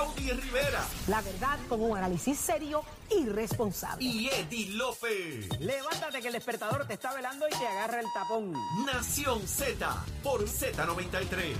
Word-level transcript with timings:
Saudi 0.00 0.30
Rivera. 0.30 0.82
La 1.08 1.20
verdad 1.20 1.58
con 1.68 1.82
un 1.82 1.94
análisis 1.94 2.38
serio 2.38 2.82
y 3.10 3.26
responsable. 3.26 4.02
Y 4.02 4.28
Eddie 4.28 4.70
Lofe. 4.70 5.46
Levántate 5.58 6.22
que 6.22 6.28
el 6.28 6.32
despertador 6.32 6.86
te 6.86 6.94
está 6.94 7.12
velando 7.12 7.46
y 7.46 7.50
te 7.50 7.66
agarra 7.66 8.00
el 8.00 8.06
tapón. 8.14 8.54
Nación 8.86 9.46
Z 9.46 10.04
por 10.22 10.46
Z93. 10.46 11.54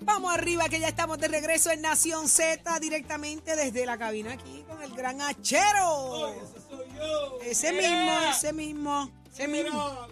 Vamos 0.00 0.32
arriba 0.32 0.70
que 0.70 0.80
ya 0.80 0.88
estamos 0.88 1.18
de 1.18 1.28
regreso 1.28 1.70
en 1.70 1.82
Nación 1.82 2.26
Z 2.26 2.80
directamente 2.80 3.56
desde 3.56 3.84
la 3.84 3.98
cabina 3.98 4.32
aquí 4.32 4.64
con 4.66 4.82
el 4.82 4.94
gran 4.94 5.20
Achero. 5.20 6.28
ese 6.32 6.60
soy 6.66 6.86
yo. 6.96 7.40
Ese 7.42 7.72
mismo, 7.72 8.20
ese 8.30 8.52
mismo, 8.54 9.10
ese 9.30 9.48
mismo. 9.48 10.08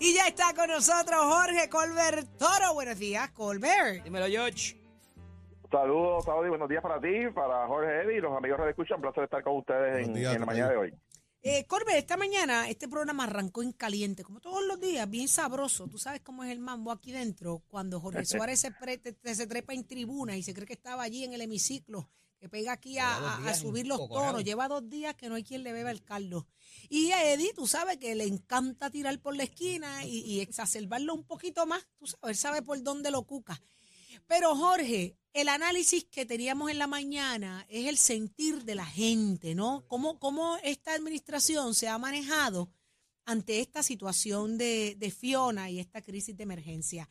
Y 0.00 0.14
ya 0.14 0.26
está 0.26 0.54
con 0.54 0.68
nosotros 0.68 1.20
Jorge 1.20 1.68
Colbert 1.68 2.26
Toro. 2.38 2.74
Buenos 2.74 2.98
días, 2.98 3.30
Colbert. 3.30 4.02
Dímelo, 4.02 4.26
George. 4.26 4.76
Saludos, 5.70 6.24
Saudi, 6.24 6.48
buenos 6.48 6.68
días 6.68 6.82
para 6.82 7.00
ti, 7.00 7.28
para 7.32 7.66
Jorge 7.68 8.02
Eddy 8.02 8.16
y 8.16 8.20
los 8.20 8.36
amigos 8.36 8.58
de 8.60 8.70
escuchan. 8.70 8.96
Un 8.96 9.02
placer 9.02 9.24
estar 9.24 9.44
con 9.44 9.58
ustedes 9.58 10.08
en, 10.08 10.16
en 10.16 10.40
la 10.40 10.46
mañana 10.46 10.70
de 10.70 10.76
hoy. 10.76 10.94
Eh, 11.42 11.64
Corbett, 11.66 11.96
esta 11.96 12.16
mañana 12.16 12.68
este 12.68 12.88
programa 12.88 13.24
arrancó 13.24 13.62
en 13.62 13.72
caliente, 13.72 14.24
como 14.24 14.40
todos 14.40 14.62
los 14.66 14.80
días, 14.80 15.08
bien 15.08 15.28
sabroso. 15.28 15.86
Tú 15.86 15.96
sabes 15.96 16.20
cómo 16.20 16.44
es 16.44 16.50
el 16.50 16.58
mambo 16.58 16.90
aquí 16.90 17.12
dentro, 17.12 17.62
cuando 17.68 18.00
Jorge 18.00 18.24
Suárez 18.26 18.60
se, 18.60 19.34
se 19.34 19.46
trepa 19.46 19.72
en 19.72 19.86
tribuna 19.86 20.36
y 20.36 20.42
se 20.42 20.52
cree 20.52 20.66
que 20.66 20.72
estaba 20.72 21.02
allí 21.02 21.24
en 21.24 21.32
el 21.32 21.42
hemiciclo, 21.42 22.08
que 22.40 22.48
pega 22.48 22.72
aquí 22.72 22.98
a, 22.98 23.54
subir 23.54 23.86
los 23.86 24.08
tonos. 24.08 24.42
Lleva 24.42 24.66
dos 24.66 24.88
días 24.88 25.14
que 25.14 25.28
no 25.28 25.34
hay 25.34 25.44
quien 25.44 25.62
le 25.62 25.74
beba 25.74 25.90
el 25.90 26.02
caldo. 26.02 26.46
Y 26.88 27.10
a 27.12 27.32
Eddie, 27.32 27.52
tú 27.52 27.66
sabes 27.66 27.98
que 27.98 28.14
le 28.14 28.24
encanta 28.24 28.90
tirar 28.90 29.20
por 29.20 29.36
la 29.36 29.44
esquina 29.44 30.06
y, 30.06 30.20
y 30.20 30.40
exacerbarlo 30.40 31.12
un 31.14 31.24
poquito 31.24 31.66
más. 31.66 31.86
Tú 31.98 32.06
sabes, 32.06 32.30
él 32.30 32.36
sabe 32.36 32.62
por 32.62 32.82
dónde 32.82 33.10
lo 33.10 33.24
cuca. 33.24 33.60
Pero 34.26 34.56
Jorge, 34.56 35.18
el 35.34 35.48
análisis 35.48 36.04
que 36.04 36.24
teníamos 36.24 36.70
en 36.70 36.78
la 36.78 36.86
mañana 36.86 37.66
es 37.68 37.86
el 37.86 37.98
sentir 37.98 38.64
de 38.64 38.74
la 38.74 38.86
gente, 38.86 39.54
¿no? 39.54 39.84
¿Cómo, 39.86 40.18
cómo 40.18 40.56
esta 40.62 40.94
administración 40.94 41.74
se 41.74 41.88
ha 41.88 41.98
manejado 41.98 42.72
ante 43.26 43.60
esta 43.60 43.82
situación 43.82 44.56
de, 44.56 44.96
de 44.98 45.10
Fiona 45.10 45.68
y 45.68 45.78
esta 45.78 46.00
crisis 46.00 46.34
de 46.34 46.42
emergencia? 46.42 47.10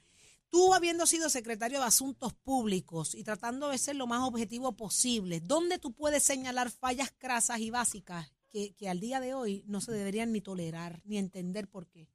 Tú, 0.52 0.74
habiendo 0.74 1.06
sido 1.06 1.30
secretario 1.30 1.80
de 1.80 1.86
Asuntos 1.86 2.34
Públicos 2.34 3.14
y 3.14 3.24
tratando 3.24 3.70
de 3.70 3.78
ser 3.78 3.96
lo 3.96 4.08
más 4.08 4.22
objetivo 4.22 4.76
posible, 4.76 5.40
¿dónde 5.42 5.78
tú 5.78 5.94
puedes 5.94 6.24
señalar 6.24 6.70
fallas 6.70 7.12
crasas 7.20 7.60
y 7.60 7.70
básicas 7.70 8.34
que, 8.52 8.74
al 8.90 9.00
día 9.00 9.20
de 9.20 9.36
hoy 9.36 9.64
no 9.68 9.80
se 9.80 9.92
deberían 9.92 10.32
ni 10.32 10.42
tolerar 10.42 11.02
ni 11.06 11.18
entender 11.18 11.68
por 11.68 11.88
qué? 11.88 12.08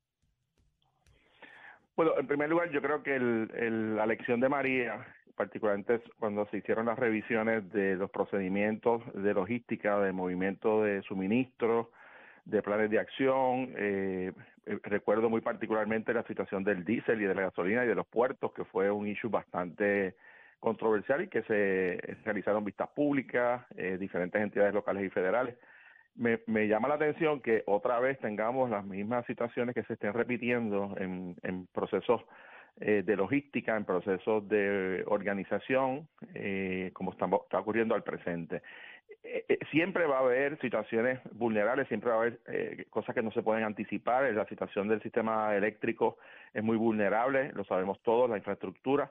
Bueno, 1.96 2.18
en 2.18 2.26
primer 2.26 2.50
lugar, 2.50 2.72
yo 2.72 2.82
creo 2.82 3.04
que 3.04 3.14
el, 3.14 3.94
la 3.94 4.04
elección 4.04 4.40
de 4.40 4.48
María 4.48 5.06
particularmente 5.36 6.00
cuando 6.18 6.46
se 6.46 6.58
hicieron 6.58 6.86
las 6.86 6.98
revisiones 6.98 7.70
de 7.72 7.96
los 7.96 8.10
procedimientos 8.10 9.02
de 9.14 9.34
logística, 9.34 9.98
de 9.98 10.12
movimiento 10.12 10.82
de 10.82 11.02
suministros, 11.02 11.88
de 12.44 12.62
planes 12.62 12.90
de 12.90 12.98
acción. 12.98 13.74
Eh, 13.76 14.32
eh, 14.66 14.78
recuerdo 14.82 15.28
muy 15.28 15.40
particularmente 15.40 16.14
la 16.14 16.22
situación 16.24 16.64
del 16.64 16.84
diésel 16.84 17.20
y 17.20 17.24
de 17.24 17.34
la 17.34 17.42
gasolina 17.42 17.84
y 17.84 17.88
de 17.88 17.94
los 17.94 18.06
puertos, 18.06 18.52
que 18.52 18.64
fue 18.64 18.90
un 18.90 19.06
issue 19.06 19.28
bastante 19.28 20.14
controversial 20.60 21.22
y 21.22 21.28
que 21.28 21.42
se 21.42 22.16
realizaron 22.24 22.64
vistas 22.64 22.88
públicas, 22.88 23.64
eh, 23.76 23.98
diferentes 23.98 24.40
entidades 24.40 24.72
locales 24.72 25.04
y 25.04 25.10
federales. 25.10 25.56
Me, 26.16 26.68
llama 26.68 26.86
la 26.86 26.94
atención 26.94 27.40
que 27.40 27.64
otra 27.66 27.98
vez 27.98 28.18
tengamos 28.20 28.70
las 28.70 28.84
mismas 28.84 29.26
situaciones 29.26 29.74
que 29.74 29.82
se 29.82 29.94
estén 29.94 30.12
repitiendo 30.12 30.94
en, 30.96 31.66
procesos 31.72 32.22
eh, 32.80 33.02
de 33.04 33.16
logística, 33.16 33.76
en 33.76 33.84
procesos 33.84 34.48
de 34.48 35.02
organización, 35.08 36.06
como 36.92 37.10
está, 37.10 37.26
está, 37.26 37.58
ocurriendo 37.58 37.96
al 37.96 38.04
presente. 38.04 38.62
Eh, 39.22 39.58
siempre 39.70 40.06
va 40.06 40.18
a 40.18 40.20
haber 40.20 40.58
situaciones 40.60 41.20
vulnerables, 41.32 41.88
siempre 41.88 42.10
va 42.10 42.16
a 42.16 42.18
haber 42.20 42.86
cosas 42.90 43.14
que 43.14 43.22
no 43.22 43.30
se 43.32 43.42
pueden 43.42 43.64
anticipar. 43.64 44.32
La 44.32 44.46
situación 44.46 44.88
del 44.88 45.02
sistema 45.02 45.54
eléctrico 45.54 46.18
es 46.52 46.62
muy 46.62 46.76
vulnerable, 46.76 47.52
lo 47.52 47.64
sabemos 47.64 48.00
todos, 48.02 48.28
la 48.28 48.38
infraestructura 48.38 49.10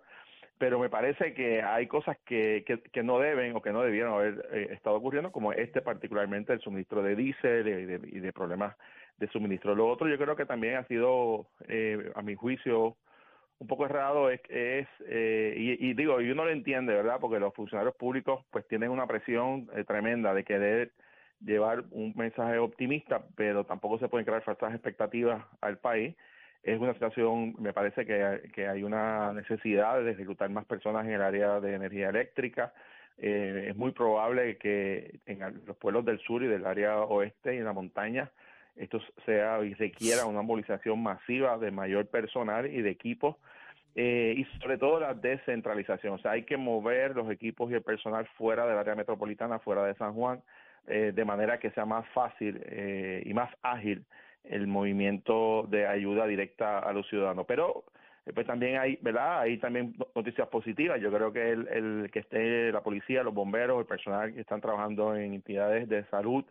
pero 0.58 0.80
me 0.80 0.88
parece 0.90 1.34
que 1.34 1.62
hay 1.62 1.88
cosas 1.88 2.18
que, 2.25 2.64
que, 2.66 3.03
no 3.03 3.19
deben 3.19 3.53
o 3.53 3.62
que 3.62 3.74
no 3.74 3.81
debieron 3.81 4.14
haber 4.14 4.47
estado 4.72 4.96
ocurriendo, 4.96 5.30
como 5.30 5.52
este 5.52 5.81
particularmente 5.81 6.53
el 6.53 6.62
suministro 6.62 7.03
de 7.03 7.18
diésel 7.18 7.68
y 7.68 7.85
de, 7.85 8.00
y 8.09 8.20
de, 8.22 8.31
problemas 8.31 8.75
de 9.18 9.28
suministro. 9.28 9.75
Lo 9.75 9.90
otro 9.90 10.08
yo 10.08 10.18
creo 10.18 10.38
que 10.38 10.46
también 10.46 10.75
ha 10.75 10.85
sido, 10.85 11.47
a 12.16 12.22
mi 12.22 12.35
juicio, 12.35 12.96
un 13.59 13.68
poco 13.68 13.86
errado 13.86 14.30
es, 14.30 14.41
es 14.50 14.88
eh, 15.08 15.53
y, 15.80 15.94
digo, 15.94 16.19
y 16.22 16.30
uno 16.31 16.46
lo 16.46 16.52
entiende, 16.52 16.94
¿verdad? 16.94 17.18
Porque 17.19 17.40
los 17.40 17.53
funcionarios 17.53 17.96
públicos 17.96 18.44
pues 18.52 18.68
tienen 18.68 18.90
una 18.90 19.08
presión 19.08 19.69
eh, 19.75 19.84
tremenda 19.84 20.34
de 20.34 20.44
querer 20.44 20.91
llevar 21.40 21.84
un 21.91 22.14
mensaje 22.16 22.58
optimista, 22.58 23.24
pero 23.36 23.66
tampoco 23.66 24.00
se 24.00 24.08
pueden 24.08 24.25
crear 24.25 24.44
falsas 24.44 24.74
expectativas 24.74 25.44
al 25.62 25.78
país. 25.78 26.16
Es 26.64 26.80
una 26.80 26.94
situación, 26.94 27.56
me 27.59 27.74
parece 27.74 28.06
que, 28.06 28.50
que 28.53 28.68
hay 28.68 28.84
una 28.84 29.34
necesidad 29.34 30.02
de 30.02 30.14
reclutar 30.14 30.50
más 30.50 30.66
personas 30.66 31.06
en 31.06 31.12
el 31.12 31.22
área 31.22 31.59
de 31.59 31.75
energía 31.75 32.09
eléctrica. 32.09 32.74
Eh, 33.18 33.68
es 33.70 33.75
muy 33.75 33.91
probable 33.91 34.58
que 34.58 35.20
en 35.25 35.40
los 35.66 35.78
pueblos 35.78 36.06
del 36.06 36.20
sur 36.20 36.41
y 36.44 36.47
del 36.47 36.66
área 36.66 37.02
oeste 37.02 37.56
y 37.56 37.58
en 37.58 37.66
la 37.66 37.74
montaña 37.74 38.31
esto 38.75 39.00
sea 39.25 39.63
y 39.63 39.73
requiera 39.73 40.25
una 40.25 40.41
movilización 40.41 41.01
masiva 41.01 41.57
de 41.57 41.72
mayor 41.72 42.07
personal 42.07 42.66
y 42.66 42.81
de 42.81 42.89
equipos 42.89 43.35
eh, 43.95 44.34
y 44.38 44.59
sobre 44.59 44.78
todo 44.78 45.00
la 45.00 45.13
descentralización. 45.13 46.16
O 46.16 46.17
sea, 46.17 46.31
hay 46.31 46.44
que 46.44 46.57
mover 46.57 47.16
los 47.16 47.29
equipos 47.29 47.72
y 47.72 47.75
el 47.75 47.84
personal 47.84 48.28
fuera 48.38 48.66
del 48.66 48.78
área 48.78 48.95
metropolitana, 48.95 49.59
fuera 49.59 49.85
de 49.85 49.94
San 49.95 50.13
Juan, 50.13 50.41
eh, 50.88 51.11
de 51.13 51.25
manera 51.25 51.59
que 51.59 51.72
sea 51.72 51.85
más 51.85 52.07
fácil 52.09 52.59
eh, 52.66 53.22
y 53.25 53.34
más 53.34 53.53
ágil 53.61 54.03
el 54.44 54.67
movimiento 54.67 55.67
de 55.69 55.88
ayuda 55.88 56.25
directa 56.25 56.79
a 56.79 56.91
los 56.91 57.07
ciudadanos. 57.07 57.45
Pero 57.47 57.85
pues 58.34 58.47
también 58.47 58.78
hay, 58.78 58.97
¿verdad? 59.01 59.41
Hay 59.41 59.57
también 59.57 59.95
noticias 60.16 60.47
positivas. 60.47 61.00
Yo 61.00 61.11
creo 61.11 61.31
que 61.31 61.51
el, 61.51 61.67
el 61.67 62.11
que 62.11 62.19
esté 62.19 62.72
la 62.72 62.81
policía, 62.81 63.22
los 63.22 63.34
bomberos, 63.34 63.79
el 63.79 63.85
personal 63.85 64.34
que 64.34 64.41
están 64.41 64.61
trabajando 64.61 65.16
en 65.16 65.34
entidades 65.34 65.88
de 65.88 66.03
salud, 66.05 66.44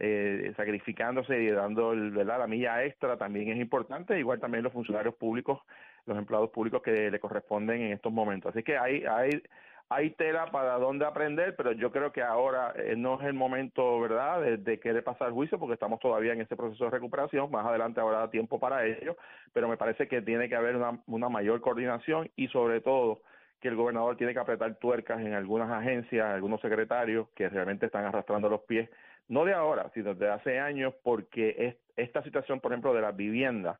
eh, 0.00 0.52
sacrificándose 0.56 1.42
y 1.42 1.50
dando 1.50 1.90
¿verdad? 1.90 2.38
la 2.38 2.46
milla 2.46 2.84
extra 2.84 3.16
también 3.16 3.50
es 3.50 3.58
importante, 3.58 4.18
igual 4.18 4.40
también 4.40 4.64
los 4.64 4.72
funcionarios 4.72 5.14
públicos, 5.14 5.60
los 6.06 6.16
empleados 6.16 6.50
públicos 6.50 6.82
que 6.82 7.10
le 7.10 7.20
corresponden 7.20 7.80
en 7.82 7.92
estos 7.92 8.12
momentos. 8.12 8.54
Así 8.54 8.62
que 8.62 8.78
hay, 8.78 9.04
hay, 9.04 9.42
hay 9.88 10.10
tela 10.10 10.50
para 10.50 10.78
dónde 10.78 11.04
aprender, 11.04 11.56
pero 11.56 11.72
yo 11.72 11.90
creo 11.90 12.12
que 12.12 12.22
ahora 12.22 12.72
eh, 12.76 12.94
no 12.96 13.20
es 13.20 13.26
el 13.26 13.34
momento, 13.34 14.00
¿verdad?, 14.00 14.40
de, 14.40 14.56
de, 14.58 14.78
querer 14.78 15.02
pasar 15.02 15.32
juicio 15.32 15.58
porque 15.58 15.74
estamos 15.74 15.98
todavía 15.98 16.32
en 16.32 16.42
ese 16.42 16.56
proceso 16.56 16.84
de 16.84 16.90
recuperación, 16.90 17.50
más 17.50 17.66
adelante 17.66 18.00
habrá 18.00 18.30
tiempo 18.30 18.60
para 18.60 18.86
ello, 18.86 19.16
pero 19.52 19.68
me 19.68 19.76
parece 19.76 20.06
que 20.06 20.22
tiene 20.22 20.48
que 20.48 20.56
haber 20.56 20.76
una, 20.76 21.00
una 21.06 21.28
mayor 21.28 21.60
coordinación 21.60 22.30
y 22.36 22.48
sobre 22.48 22.80
todo 22.80 23.22
que 23.60 23.68
el 23.68 23.76
gobernador 23.76 24.16
tiene 24.16 24.32
que 24.32 24.38
apretar 24.38 24.74
tuercas 24.76 25.20
en 25.20 25.34
algunas 25.34 25.70
agencias, 25.70 26.26
algunos 26.26 26.60
secretarios 26.60 27.28
que 27.34 27.48
realmente 27.48 27.86
están 27.86 28.04
arrastrando 28.04 28.48
los 28.48 28.60
pies 28.62 28.88
no 29.28 29.44
de 29.44 29.52
ahora, 29.52 29.90
sino 29.94 30.14
de 30.14 30.28
hace 30.30 30.58
años, 30.58 30.94
porque 31.02 31.54
es, 31.58 31.76
esta 31.96 32.22
situación, 32.22 32.60
por 32.60 32.72
ejemplo, 32.72 32.94
de 32.94 33.02
las 33.02 33.14
viviendas 33.14 33.78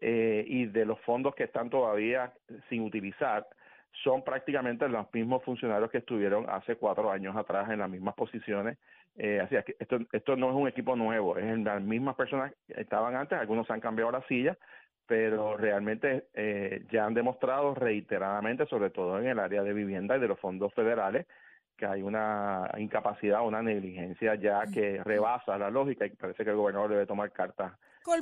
eh, 0.00 0.44
y 0.46 0.66
de 0.66 0.84
los 0.84 1.00
fondos 1.00 1.34
que 1.34 1.44
están 1.44 1.70
todavía 1.70 2.32
sin 2.68 2.82
utilizar, 2.82 3.46
son 4.04 4.22
prácticamente 4.22 4.88
los 4.88 5.12
mismos 5.12 5.42
funcionarios 5.44 5.90
que 5.90 5.98
estuvieron 5.98 6.48
hace 6.48 6.76
cuatro 6.76 7.10
años 7.10 7.36
atrás 7.36 7.70
en 7.70 7.78
las 7.78 7.90
mismas 7.90 8.14
posiciones. 8.14 8.78
Eh, 9.16 9.40
así 9.40 9.56
que 9.66 9.76
esto, 9.78 9.98
esto 10.12 10.36
no 10.36 10.48
es 10.48 10.56
un 10.56 10.68
equipo 10.68 10.96
nuevo, 10.96 11.36
es 11.36 11.58
las 11.58 11.82
mismas 11.82 12.16
personas 12.16 12.52
que 12.66 12.80
estaban 12.80 13.14
antes, 13.14 13.38
algunos 13.38 13.70
han 13.70 13.80
cambiado 13.80 14.10
la 14.10 14.22
silla, 14.26 14.56
pero 15.12 15.58
realmente 15.58 16.28
eh, 16.32 16.86
ya 16.90 17.04
han 17.04 17.12
demostrado 17.12 17.74
reiteradamente, 17.74 18.64
sobre 18.64 18.88
todo 18.88 19.18
en 19.18 19.26
el 19.26 19.38
área 19.40 19.62
de 19.62 19.74
vivienda 19.74 20.16
y 20.16 20.20
de 20.20 20.26
los 20.26 20.40
fondos 20.40 20.72
federales, 20.72 21.26
que 21.76 21.84
hay 21.84 22.00
una 22.00 22.70
incapacidad, 22.78 23.46
una 23.46 23.60
negligencia 23.60 24.36
ya 24.36 24.62
que 24.72 25.04
rebasa 25.04 25.58
la 25.58 25.68
lógica 25.68 26.06
y 26.06 26.10
parece 26.16 26.44
que 26.44 26.50
el 26.50 26.56
gobernador 26.56 26.92
debe 26.92 27.04
tomar 27.04 27.30
cartas 27.30 27.74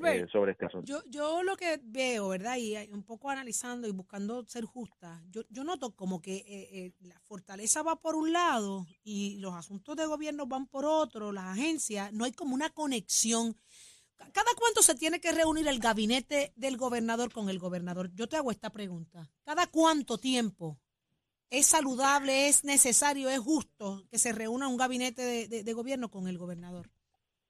eh, 0.04 0.26
sobre 0.32 0.50
este 0.50 0.66
asunto. 0.66 0.84
Yo, 0.84 1.00
yo 1.08 1.44
lo 1.44 1.56
que 1.56 1.78
veo, 1.80 2.30
¿verdad? 2.30 2.56
Y 2.58 2.76
un 2.92 3.04
poco 3.04 3.30
analizando 3.30 3.86
y 3.86 3.92
buscando 3.92 4.44
ser 4.46 4.64
justa, 4.64 5.22
yo, 5.30 5.42
yo 5.48 5.62
noto 5.62 5.94
como 5.94 6.20
que 6.20 6.38
eh, 6.38 6.68
eh, 6.72 6.92
la 7.02 7.20
fortaleza 7.20 7.84
va 7.84 7.94
por 7.94 8.16
un 8.16 8.32
lado 8.32 8.84
y 9.04 9.38
los 9.38 9.54
asuntos 9.54 9.94
de 9.94 10.06
gobierno 10.06 10.46
van 10.48 10.66
por 10.66 10.84
otro, 10.84 11.30
las 11.30 11.56
agencias, 11.56 12.12
no 12.12 12.24
hay 12.24 12.32
como 12.32 12.56
una 12.56 12.70
conexión. 12.70 13.54
¿Cada 14.32 14.50
cuánto 14.56 14.82
se 14.82 14.94
tiene 14.94 15.20
que 15.20 15.32
reunir 15.32 15.66
el 15.68 15.80
gabinete 15.80 16.52
del 16.56 16.76
gobernador 16.76 17.32
con 17.32 17.48
el 17.48 17.58
gobernador? 17.58 18.10
Yo 18.14 18.28
te 18.28 18.36
hago 18.36 18.50
esta 18.50 18.70
pregunta. 18.70 19.28
¿Cada 19.44 19.66
cuánto 19.66 20.18
tiempo 20.18 20.78
es 21.50 21.66
saludable, 21.66 22.46
es 22.48 22.64
necesario, 22.64 23.28
es 23.28 23.40
justo 23.40 24.02
que 24.10 24.18
se 24.18 24.32
reúna 24.32 24.68
un 24.68 24.76
gabinete 24.76 25.48
de, 25.48 25.72
gobierno 25.72 26.08
con 26.08 26.28
el 26.28 26.38
gobernador. 26.38 26.86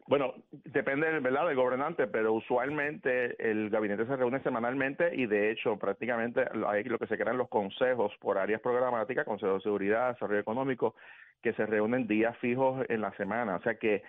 Bueno, 0.07 0.35
depende 0.51 1.21
¿verdad? 1.21 1.47
del 1.47 1.57
gobernante, 1.57 2.07
pero 2.09 2.33
usualmente 2.33 3.37
el 3.39 3.71
gabinete 3.71 4.07
se 4.07 4.17
reúne 4.17 4.43
semanalmente 4.43 5.15
y 5.15 5.27
de 5.27 5.53
hecho 5.53 5.79
prácticamente 5.79 6.45
hay 6.67 6.83
lo 6.85 6.99
que 6.99 7.07
se 7.07 7.17
crean 7.17 7.39
los 7.39 7.49
consejos 7.49 8.13
por 8.19 8.39
áreas 8.39 8.61
programáticas, 8.61 9.25
Consejo 9.25 9.55
de 9.55 9.61
Seguridad, 9.61 10.15
Desarrollo 10.15 10.41
Económico, 10.41 10.97
que 11.43 11.53
se 11.53 11.65
reúnen 11.67 12.09
días 12.09 12.37
fijos 12.39 12.85
en 12.89 13.03
la 13.03 13.15
semana. 13.17 13.57
O 13.57 13.63
sea 13.63 13.77
que 13.77 14.03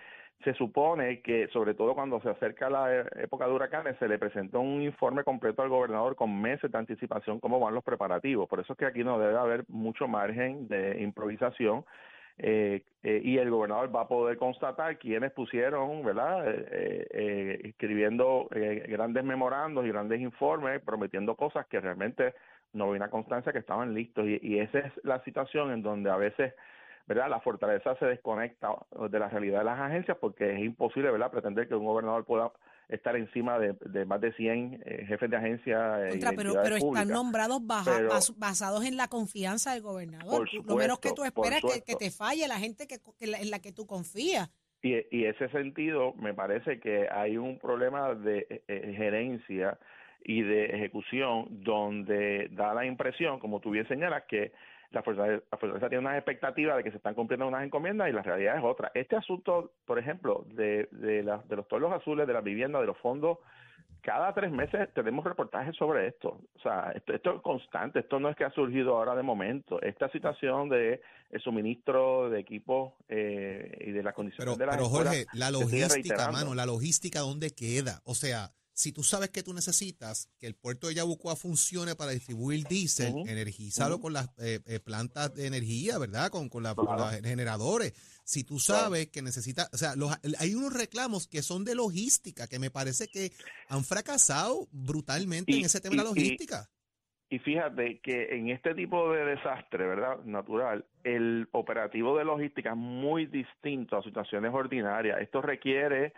se 0.44 0.54
supone 0.54 1.20
que, 1.20 1.48
sobre 1.48 1.74
todo 1.74 1.94
cuando 1.94 2.20
se 2.20 2.30
acerca 2.30 2.70
la 2.70 3.06
época 3.16 3.46
de 3.46 3.52
huracanes, 3.52 3.96
se 3.98 4.08
le 4.08 4.18
presenta 4.18 4.58
un 4.58 4.82
informe 4.82 5.24
completo 5.24 5.62
al 5.62 5.68
gobernador 5.68 6.16
con 6.16 6.40
meses 6.40 6.70
de 6.70 6.78
anticipación 6.78 7.40
cómo 7.40 7.60
van 7.60 7.74
los 7.74 7.84
preparativos. 7.84 8.48
Por 8.48 8.60
eso 8.60 8.72
es 8.72 8.78
que 8.78 8.86
aquí 8.86 9.04
no 9.04 9.18
debe 9.18 9.36
haber 9.36 9.64
mucho 9.68 10.08
margen 10.08 10.68
de 10.68 11.00
improvisación. 11.02 11.84
Eh, 12.38 12.82
eh, 13.02 13.20
y 13.22 13.36
el 13.38 13.50
gobernador 13.50 13.94
va 13.94 14.02
a 14.02 14.08
poder 14.08 14.38
constatar 14.38 14.98
quiénes 14.98 15.32
pusieron, 15.32 16.02
¿verdad? 16.02 16.44
Eh, 16.46 17.60
escribiendo 17.64 18.48
grandes 18.88 19.22
memorandos 19.22 19.84
y 19.84 19.88
grandes 19.88 20.20
informes, 20.20 20.80
prometiendo 20.82 21.36
cosas 21.36 21.66
que 21.66 21.80
realmente 21.80 22.34
no 22.72 22.84
había 22.84 22.96
una 22.96 23.10
constancia 23.10 23.52
que 23.52 23.58
estaban 23.58 23.94
listos. 23.94 24.26
y 24.26 24.58
esa 24.58 24.78
es 24.78 24.92
la 25.04 25.22
situación 25.24 25.72
en 25.72 25.82
donde 25.82 26.10
a 26.10 26.16
veces 26.16 26.54
¿verdad? 27.06 27.28
La 27.28 27.40
fortaleza 27.40 27.96
se 27.96 28.06
desconecta 28.06 28.68
de 29.10 29.18
la 29.18 29.28
realidad 29.28 29.60
de 29.60 29.64
las 29.64 29.80
agencias 29.80 30.16
porque 30.20 30.52
es 30.52 30.60
imposible, 30.60 31.10
¿verdad?, 31.10 31.30
pretender 31.30 31.68
que 31.68 31.74
un 31.74 31.84
gobernador 31.84 32.24
pueda 32.24 32.52
estar 32.88 33.16
encima 33.16 33.58
de, 33.58 34.04
más 34.04 34.20
de 34.20 34.32
100 34.32 34.82
eh, 34.84 35.04
jefes 35.06 35.30
de 35.30 35.36
agencia. 35.36 36.08
Eh, 36.08 36.20
pero, 36.36 36.54
pero 36.62 36.76
están 36.76 37.08
nombrados 37.08 37.62
basados 38.36 38.84
en 38.84 38.96
la 38.96 39.08
confianza 39.08 39.72
del 39.72 39.82
gobernador. 39.82 40.48
Lo 40.66 40.76
menos 40.76 41.00
que 41.00 41.12
tú 41.12 41.24
esperas 41.24 41.62
es 41.64 41.82
que, 41.82 41.94
te 41.94 42.10
falle 42.10 42.46
la 42.48 42.58
gente 42.58 42.86
que, 42.86 42.98
en 43.20 43.50
la 43.50 43.60
que 43.60 43.72
tú 43.72 43.86
confías. 43.86 44.50
Y, 44.82 44.94
y 45.16 45.26
ese 45.26 45.48
sentido, 45.50 46.12
me 46.14 46.34
parece 46.34 46.80
que 46.80 47.08
hay 47.10 47.36
un 47.36 47.58
problema 47.58 48.14
de 48.14 48.62
eh, 48.66 48.94
gerencia 48.96 49.78
y 50.24 50.42
de 50.42 50.66
ejecución 50.66 51.46
donde 51.62 52.48
da 52.52 52.74
la 52.74 52.84
impresión, 52.84 53.38
como 53.38 53.60
tú 53.60 53.70
bien 53.70 53.86
señalas, 53.88 54.24
que 54.28 54.52
la 54.92 55.02
Fortaleza, 55.02 55.88
tiene 55.88 55.98
una 55.98 56.16
expectativa 56.16 56.76
de 56.76 56.84
que 56.84 56.90
se 56.90 56.98
están 56.98 57.14
cumpliendo 57.14 57.46
unas 57.46 57.64
encomiendas 57.64 58.08
y 58.08 58.12
la 58.12 58.22
realidad 58.22 58.58
es 58.58 58.64
otra. 58.64 58.90
Este 58.94 59.16
asunto, 59.16 59.72
por 59.86 59.98
ejemplo, 59.98 60.44
de, 60.48 60.88
de, 60.92 61.22
de 61.22 61.56
los 61.56 61.68
toros 61.68 61.92
azules, 61.92 62.26
de 62.26 62.32
la 62.32 62.40
vivienda, 62.40 62.80
de 62.80 62.86
los 62.86 62.98
fondos, 62.98 63.38
cada 64.02 64.34
tres 64.34 64.50
meses 64.50 64.88
tenemos 64.94 65.24
reportajes 65.24 65.76
sobre 65.76 66.08
esto. 66.08 66.40
O 66.56 66.60
sea, 66.60 66.90
esto, 66.94 67.12
esto, 67.12 67.36
es 67.36 67.42
constante, 67.42 68.00
esto 68.00 68.18
no 68.18 68.28
es 68.28 68.36
que 68.36 68.44
ha 68.44 68.50
surgido 68.50 68.96
ahora 68.96 69.14
de 69.14 69.22
momento. 69.22 69.80
Esta 69.80 70.10
situación 70.10 70.68
de 70.68 71.00
el 71.30 71.40
suministro 71.40 72.28
de 72.28 72.40
equipos 72.40 72.94
eh, 73.08 73.78
y 73.80 73.92
de 73.92 74.02
las 74.02 74.12
condiciones 74.12 74.58
de 74.58 74.66
la 74.66 74.72
Pero 74.72 74.86
Jorge, 74.86 75.26
la 75.34 75.50
logística, 75.50 76.30
mano, 76.32 76.54
la 76.54 76.66
logística, 76.66 77.20
¿dónde 77.20 77.52
queda? 77.52 78.00
O 78.04 78.14
sea, 78.14 78.50
si 78.82 78.92
tú 78.92 79.02
sabes 79.04 79.30
que 79.30 79.42
tú 79.42 79.54
necesitas 79.54 80.28
que 80.40 80.46
el 80.48 80.56
puerto 80.56 80.88
de 80.88 80.94
Yabucoa 80.94 81.36
funcione 81.36 81.94
para 81.94 82.10
distribuir 82.10 82.64
diésel, 82.66 83.14
energizarlo 83.28 84.00
con 84.00 84.12
las 84.12 84.26
eh, 84.38 84.58
eh, 84.66 84.80
plantas 84.80 85.32
de 85.34 85.46
energía, 85.46 85.98
¿verdad? 85.98 86.30
Con, 86.30 86.48
con, 86.48 86.64
los 86.64 86.74
generadores. 87.22 87.92
Si 88.24 88.42
tú 88.44 88.58
sabes 88.58 89.08
que 89.08 89.22
necesitas, 89.22 89.70
o 89.72 89.76
sea, 89.76 89.94
hay 90.38 90.54
unos 90.54 90.72
reclamos 90.72 91.28
que 91.28 91.42
son 91.42 91.64
de 91.64 91.76
logística, 91.76 92.48
que 92.48 92.58
me 92.58 92.70
parece 92.70 93.06
que 93.06 93.30
han 93.68 93.84
fracasado 93.84 94.66
brutalmente 94.72 95.56
en 95.56 95.64
ese 95.64 95.80
tema 95.80 95.92
de 95.92 95.96
la 95.98 96.08
logística. 96.08 96.68
Y, 97.30 97.36
y 97.36 97.38
fíjate 97.38 98.00
que 98.00 98.34
en 98.34 98.48
este 98.48 98.74
tipo 98.74 99.12
de 99.12 99.24
desastre, 99.24 99.86
¿verdad? 99.86 100.24
Natural, 100.24 100.84
el 101.04 101.48
operativo 101.52 102.18
de 102.18 102.24
logística 102.24 102.70
es 102.70 102.76
muy 102.76 103.26
distinto 103.26 103.96
a 103.96 104.02
situaciones 104.02 104.52
ordinarias. 104.52 105.20
Esto 105.20 105.40
requiere 105.40 106.12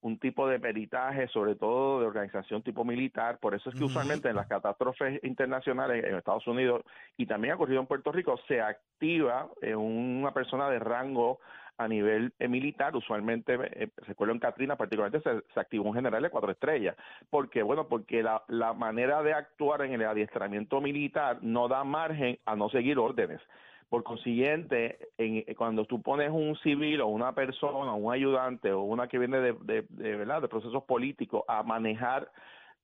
un 0.00 0.18
tipo 0.18 0.46
de 0.48 0.60
peritaje, 0.60 1.28
sobre 1.28 1.54
todo 1.54 2.00
de 2.00 2.06
organización 2.06 2.62
tipo 2.62 2.84
militar. 2.84 3.38
Por 3.38 3.54
eso 3.54 3.70
es 3.70 3.76
que 3.76 3.84
usualmente 3.84 4.28
en 4.28 4.36
las 4.36 4.46
catástrofes 4.46 5.22
internacionales 5.24 6.04
en 6.04 6.14
Estados 6.14 6.46
Unidos 6.46 6.82
y 7.16 7.26
también 7.26 7.52
ha 7.52 7.56
ocurrido 7.56 7.80
en 7.80 7.86
Puerto 7.86 8.12
Rico, 8.12 8.38
se 8.46 8.60
activa 8.60 9.48
eh, 9.60 9.74
una 9.74 10.32
persona 10.32 10.70
de 10.70 10.78
rango 10.78 11.40
a 11.78 11.86
nivel 11.86 12.32
eh, 12.38 12.48
militar, 12.48 12.94
usualmente, 12.96 13.54
eh, 13.54 13.88
recuerdo 13.98 14.34
en 14.34 14.40
Katrina 14.40 14.76
particularmente, 14.76 15.28
se, 15.28 15.52
se, 15.54 15.60
activó 15.60 15.84
un 15.84 15.94
general 15.94 16.22
de 16.22 16.30
cuatro 16.30 16.50
estrellas. 16.50 16.96
¿Por 17.30 17.48
qué? 17.48 17.62
Bueno, 17.62 17.86
porque 17.86 18.22
la, 18.22 18.42
la 18.48 18.72
manera 18.72 19.22
de 19.22 19.32
actuar 19.32 19.82
en 19.82 19.92
el 19.92 20.04
adiestramiento 20.04 20.80
militar 20.80 21.38
no 21.40 21.68
da 21.68 21.84
margen 21.84 22.38
a 22.46 22.56
no 22.56 22.68
seguir 22.68 22.98
órdenes. 22.98 23.40
Por 23.88 24.04
consiguiente, 24.04 24.98
en, 25.16 25.42
cuando 25.54 25.84
tú 25.86 26.02
pones 26.02 26.30
un 26.30 26.56
civil 26.58 27.00
o 27.00 27.06
una 27.06 27.34
persona, 27.34 27.94
un 27.94 28.12
ayudante 28.12 28.72
o 28.72 28.82
una 28.82 29.08
que 29.08 29.18
viene 29.18 29.40
de, 29.40 29.54
de, 29.60 30.16
¿verdad? 30.16 30.42
de 30.42 30.48
procesos 30.48 30.84
políticos 30.84 31.44
a 31.48 31.62
manejar 31.62 32.30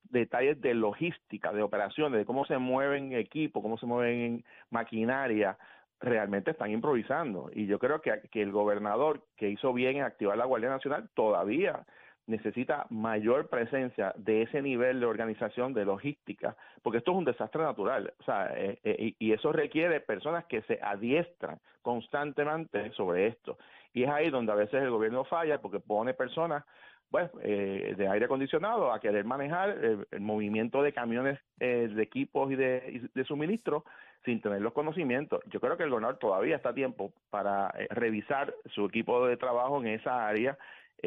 detalles 0.09 0.59
de 0.61 0.73
logística, 0.73 1.53
de 1.53 1.61
operaciones, 1.61 2.19
de 2.19 2.25
cómo 2.25 2.45
se 2.45 2.57
mueven 2.57 3.13
equipos, 3.13 3.61
cómo 3.61 3.77
se 3.77 3.85
mueven 3.85 4.43
maquinaria, 4.69 5.57
realmente 5.99 6.51
están 6.51 6.71
improvisando. 6.71 7.49
Y 7.53 7.67
yo 7.67 7.79
creo 7.79 8.01
que, 8.01 8.21
que 8.31 8.41
el 8.41 8.51
gobernador, 8.51 9.23
que 9.37 9.49
hizo 9.49 9.73
bien 9.73 9.97
en 9.97 10.03
activar 10.03 10.37
la 10.37 10.45
Guardia 10.45 10.69
Nacional, 10.69 11.09
todavía 11.13 11.85
necesita 12.27 12.87
mayor 12.89 13.49
presencia 13.49 14.13
de 14.17 14.43
ese 14.43 14.61
nivel 14.61 14.99
de 14.99 15.05
organización, 15.05 15.73
de 15.73 15.85
logística, 15.85 16.55
porque 16.81 16.97
esto 16.97 17.11
es 17.11 17.17
un 17.17 17.25
desastre 17.25 17.61
natural, 17.61 18.13
o 18.19 18.23
sea, 18.23 18.51
eh, 18.55 18.79
eh, 18.83 19.13
y 19.19 19.31
eso 19.31 19.51
requiere 19.51 19.99
personas 19.99 20.45
que 20.45 20.61
se 20.63 20.79
adiestran 20.81 21.59
constantemente 21.81 22.91
sobre 22.91 23.27
esto. 23.27 23.57
Y 23.93 24.03
es 24.03 24.09
ahí 24.09 24.29
donde 24.29 24.51
a 24.51 24.55
veces 24.55 24.81
el 24.81 24.89
gobierno 24.89 25.23
falla 25.23 25.61
porque 25.61 25.79
pone 25.79 26.13
personas 26.13 26.63
pues, 27.11 27.29
eh, 27.43 27.93
de 27.95 28.07
aire 28.07 28.25
acondicionado 28.25 28.91
a 28.91 28.99
querer 28.99 29.23
manejar 29.23 29.69
el, 29.69 30.19
movimiento 30.19 30.81
de 30.81 30.91
camiones 30.91 31.39
de 31.59 32.01
equipos 32.01 32.51
y 32.51 32.55
de, 32.55 33.09
de 33.13 33.23
suministro 33.23 33.85
sin 34.25 34.41
tener 34.41 34.61
los 34.61 34.73
conocimientos. 34.73 35.41
Yo 35.45 35.61
creo 35.61 35.77
que 35.77 35.83
el 35.83 35.91
gobernador 35.91 36.17
todavía 36.17 36.55
está 36.55 36.69
a 36.69 36.73
tiempo 36.73 37.13
para 37.29 37.69
revisar 37.91 38.53
su 38.73 38.85
equipo 38.85 39.27
de 39.27 39.37
trabajo 39.37 39.79
en 39.79 39.87
esa 39.87 40.27
área 40.27 40.57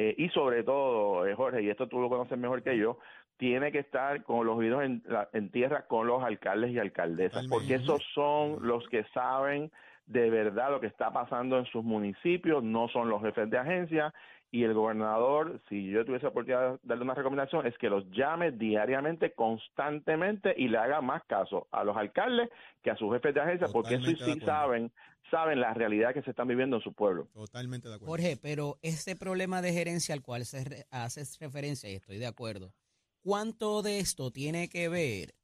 eh, 0.00 0.14
y 0.16 0.28
sobre 0.28 0.62
todo, 0.62 1.26
eh, 1.26 1.34
Jorge, 1.34 1.60
y 1.60 1.70
esto 1.70 1.88
tú 1.88 2.00
lo 2.00 2.08
conoces 2.08 2.38
mejor 2.38 2.62
que 2.62 2.78
yo, 2.78 3.00
tiene 3.36 3.72
que 3.72 3.80
estar 3.80 4.22
con 4.22 4.46
los 4.46 4.56
oídos 4.56 4.84
en, 4.84 5.02
en 5.32 5.50
tierra 5.50 5.88
con 5.88 6.06
los 6.06 6.22
alcaldes 6.22 6.70
y 6.70 6.78
alcaldesas, 6.78 7.48
porque 7.48 7.74
esos 7.74 8.00
son 8.14 8.58
los 8.60 8.88
que 8.90 9.02
saben 9.12 9.72
de 10.06 10.30
verdad 10.30 10.70
lo 10.70 10.78
que 10.78 10.86
está 10.86 11.12
pasando 11.12 11.58
en 11.58 11.64
sus 11.66 11.82
municipios, 11.82 12.62
no 12.62 12.86
son 12.86 13.08
los 13.08 13.20
jefes 13.22 13.50
de 13.50 13.58
agencia 13.58 14.14
y 14.50 14.64
el 14.64 14.72
gobernador, 14.72 15.60
si 15.68 15.90
yo 15.90 16.04
tuviese 16.04 16.24
la 16.24 16.30
oportunidad 16.30 16.72
de 16.72 16.78
darle 16.82 17.04
una 17.04 17.14
recomendación, 17.14 17.66
es 17.66 17.76
que 17.78 17.90
los 17.90 18.08
llame 18.10 18.50
diariamente, 18.52 19.32
constantemente 19.32 20.54
y 20.56 20.68
le 20.68 20.78
haga 20.78 21.00
más 21.02 21.22
caso 21.24 21.66
a 21.70 21.84
los 21.84 21.96
alcaldes 21.96 22.48
que 22.82 22.90
a 22.90 22.96
sus 22.96 23.12
jefes 23.12 23.34
de 23.34 23.40
agencia, 23.40 23.68
porque 23.72 23.96
eso 23.96 24.10
sí 24.10 24.40
saben 24.40 24.90
saben 25.30 25.60
la 25.60 25.74
realidad 25.74 26.14
que 26.14 26.22
se 26.22 26.30
están 26.30 26.48
viviendo 26.48 26.76
en 26.76 26.82
su 26.82 26.94
pueblo. 26.94 27.28
Totalmente 27.34 27.88
de 27.88 27.96
acuerdo. 27.96 28.10
Jorge, 28.10 28.38
pero 28.40 28.78
ese 28.80 29.14
problema 29.14 29.60
de 29.60 29.74
gerencia 29.74 30.14
al 30.14 30.22
cual 30.22 30.46
se 30.46 30.86
hace 30.90 31.24
referencia, 31.38 31.90
y 31.90 31.96
estoy 31.96 32.16
de 32.16 32.26
acuerdo, 32.26 32.72
¿cuánto 33.20 33.82
de 33.82 33.98
esto 33.98 34.30
tiene 34.30 34.68
que 34.68 34.88
ver 34.88 35.34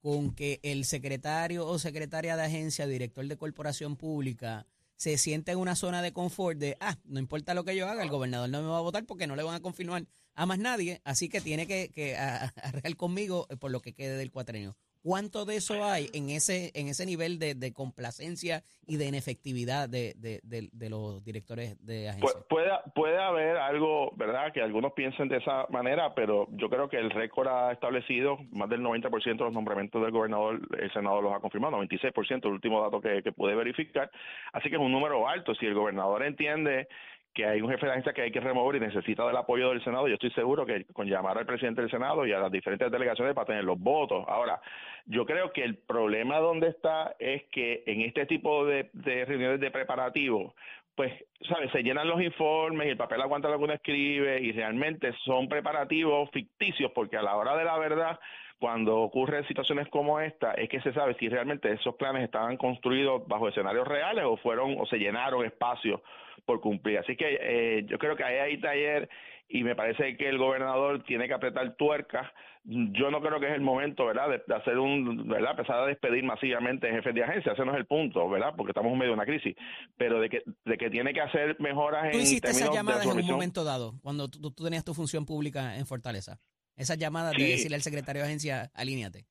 con 0.00 0.34
que 0.34 0.60
el 0.62 0.84
secretario 0.84 1.66
o 1.66 1.78
secretaria 1.78 2.36
de 2.36 2.44
agencia, 2.44 2.86
director 2.86 3.26
de 3.26 3.36
corporación 3.36 3.96
pública, 3.96 4.66
se 4.96 5.18
siente 5.18 5.52
en 5.52 5.58
una 5.58 5.76
zona 5.76 6.02
de 6.02 6.12
confort 6.12 6.58
de, 6.58 6.76
ah, 6.80 6.96
no 7.04 7.20
importa 7.20 7.54
lo 7.54 7.64
que 7.64 7.76
yo 7.76 7.88
haga, 7.88 8.02
el 8.02 8.10
gobernador 8.10 8.48
no 8.48 8.62
me 8.62 8.68
va 8.68 8.78
a 8.78 8.82
votar 8.82 9.04
porque 9.04 9.26
no 9.26 9.36
le 9.36 9.42
van 9.42 9.54
a 9.54 9.60
confirmar 9.60 10.06
a 10.34 10.46
más 10.46 10.58
nadie, 10.58 11.00
así 11.04 11.28
que 11.28 11.40
tiene 11.40 11.66
que, 11.66 11.90
que 11.90 12.16
arreglar 12.16 12.96
conmigo 12.96 13.46
por 13.60 13.70
lo 13.70 13.80
que 13.80 13.94
quede 13.94 14.16
del 14.16 14.30
cuatrenio. 14.30 14.76
¿Cuánto 15.06 15.44
de 15.44 15.54
eso 15.54 15.84
hay 15.84 16.08
en 16.14 16.30
ese 16.30 16.72
en 16.74 16.88
ese 16.88 17.06
nivel 17.06 17.38
de, 17.38 17.72
complacencia 17.72 18.64
y 18.88 18.96
de 18.96 19.06
inefectividad 19.06 19.88
de, 19.88 20.14
de, 20.18 20.90
los 20.90 21.24
directores 21.24 21.78
de 21.86 22.08
agencia? 22.08 22.40
puede, 22.48 22.70
puede 22.92 23.16
haber 23.16 23.56
algo, 23.56 24.10
¿verdad? 24.16 24.52
Que 24.52 24.62
algunos 24.62 24.94
piensen 24.94 25.28
de 25.28 25.36
esa 25.36 25.66
manera, 25.70 26.12
pero 26.16 26.48
yo 26.50 26.68
creo 26.68 26.88
que 26.88 26.96
el 26.96 27.12
récord 27.12 27.46
ha 27.46 27.70
establecido 27.70 28.36
más 28.50 28.68
del 28.68 28.80
90% 28.80 29.22
de 29.22 29.44
los 29.44 29.52
nombramientos 29.52 30.02
del 30.02 30.10
gobernador, 30.10 30.60
el 30.76 30.92
Senado 30.92 31.22
los 31.22 31.32
ha 31.32 31.38
confirmado, 31.38 31.80
96%, 31.80 32.44
el 32.44 32.52
último 32.52 32.82
dato 32.82 33.00
que, 33.00 33.22
que 33.22 33.30
pude 33.30 33.54
verificar. 33.54 34.10
Así 34.52 34.68
que 34.70 34.74
es 34.74 34.82
un 34.82 34.90
número 34.90 35.28
alto. 35.28 35.54
Si 35.54 35.66
el 35.66 35.74
gobernador 35.74 36.24
entiende 36.24 36.88
que 37.36 37.44
hay 37.44 37.60
un 37.60 37.68
jefe 37.68 37.84
de 37.84 37.92
agencia 37.92 38.14
que 38.14 38.22
hay 38.22 38.30
que 38.30 38.40
remover 38.40 38.76
y 38.76 38.80
necesita 38.80 39.26
del 39.26 39.36
apoyo 39.36 39.68
del 39.68 39.84
Senado. 39.84 40.08
Yo 40.08 40.14
estoy 40.14 40.30
seguro 40.30 40.64
que 40.64 40.86
con 40.86 41.06
llamar 41.06 41.36
al 41.36 41.44
presidente 41.44 41.82
del 41.82 41.90
Senado 41.90 42.26
y 42.26 42.32
a 42.32 42.38
las 42.38 42.50
diferentes 42.50 42.90
delegaciones 42.90 43.34
para 43.34 43.48
tener 43.48 43.64
los 43.64 43.78
votos. 43.78 44.24
Ahora, 44.26 44.58
yo 45.04 45.26
creo 45.26 45.52
que 45.52 45.62
el 45.62 45.76
problema 45.76 46.38
donde 46.38 46.68
está 46.68 47.14
es 47.18 47.44
que 47.52 47.84
en 47.86 48.00
este 48.00 48.24
tipo 48.24 48.64
de, 48.64 48.88
reuniones 49.26 49.60
de 49.60 49.70
preparativo, 49.70 50.54
pues, 50.94 51.12
¿sabes? 51.46 51.70
Se 51.72 51.82
llenan 51.82 52.08
los 52.08 52.22
informes 52.22 52.86
y 52.86 52.90
el 52.92 52.96
papel 52.96 53.20
aguanta 53.20 53.50
lo 53.50 53.58
que 53.58 53.64
uno 53.64 53.74
escribe 53.74 54.40
y 54.40 54.52
realmente 54.52 55.12
son 55.26 55.46
preparativos 55.46 56.30
ficticios 56.30 56.90
porque 56.92 57.18
a 57.18 57.22
la 57.22 57.36
hora 57.36 57.54
de 57.54 57.64
la 57.64 57.76
verdad 57.76 58.18
cuando 58.58 58.96
ocurren 58.96 59.46
situaciones 59.46 59.86
como 59.88 60.18
esta 60.18 60.52
es 60.52 60.70
que 60.70 60.80
se 60.80 60.94
sabe 60.94 61.14
si 61.18 61.28
realmente 61.28 61.70
esos 61.70 61.94
planes 61.96 62.24
estaban 62.24 62.56
construidos 62.56 63.28
bajo 63.28 63.48
escenarios 63.48 63.86
reales 63.86 64.24
o 64.24 64.38
fueron 64.38 64.76
o 64.80 64.86
se 64.86 64.96
llenaron 64.96 65.44
espacios 65.44 66.00
por 66.46 66.60
cumplir. 66.60 66.98
Así 66.98 67.16
que 67.16 67.38
eh, 67.40 67.84
yo 67.86 67.98
creo 67.98 68.16
que 68.16 68.24
ahí 68.24 68.36
hay 68.36 68.60
taller 68.60 69.08
y 69.48 69.62
me 69.62 69.76
parece 69.76 70.16
que 70.16 70.28
el 70.28 70.38
gobernador 70.38 71.04
tiene 71.04 71.28
que 71.28 71.34
apretar 71.34 71.76
tuercas. 71.76 72.26
Yo 72.64 73.12
no 73.12 73.20
creo 73.20 73.38
que 73.38 73.46
es 73.46 73.52
el 73.52 73.60
momento, 73.60 74.06
¿verdad?, 74.06 74.28
de, 74.28 74.54
hacer 74.54 74.78
un, 74.78 75.28
¿verdad?, 75.28 75.52
empezar 75.52 75.82
a 75.82 75.86
despedir 75.86 76.24
masivamente 76.24 76.90
jefes 76.90 77.14
de 77.14 77.22
agencia, 77.22 77.52
ese 77.52 77.64
no 77.64 77.72
es 77.72 77.78
el 77.78 77.86
punto, 77.86 78.28
¿verdad?, 78.28 78.54
porque 78.56 78.72
estamos 78.72 78.90
en 78.90 78.98
medio 78.98 79.12
de 79.12 79.14
una 79.14 79.24
crisis, 79.24 79.54
pero 79.96 80.18
de 80.18 80.28
que, 80.28 80.42
de 80.64 80.76
que 80.76 80.90
tiene 80.90 81.14
que 81.14 81.20
hacer 81.20 81.56
mejoras 81.60 82.10
¿Tú 82.10 82.16
en 82.16 82.22
hiciste 82.24 82.50
esa 82.50 82.72
llamada 82.72 83.04
en 83.04 83.10
un 83.10 83.24
momento 83.24 83.62
dado, 83.62 83.94
cuando 84.02 84.28
tú, 84.28 84.50
tenías 84.50 84.84
tu 84.84 84.94
función 84.94 85.26
pública 85.26 85.76
en 85.76 85.86
Fortaleza? 85.86 86.40
Esa 86.74 86.96
llamada 86.96 87.30
de 87.30 87.44
decirle 87.44 87.76
al 87.76 87.82
secretario 87.82 88.22
de 88.22 88.28
agencia, 88.28 88.72
alíñate. 88.74 89.26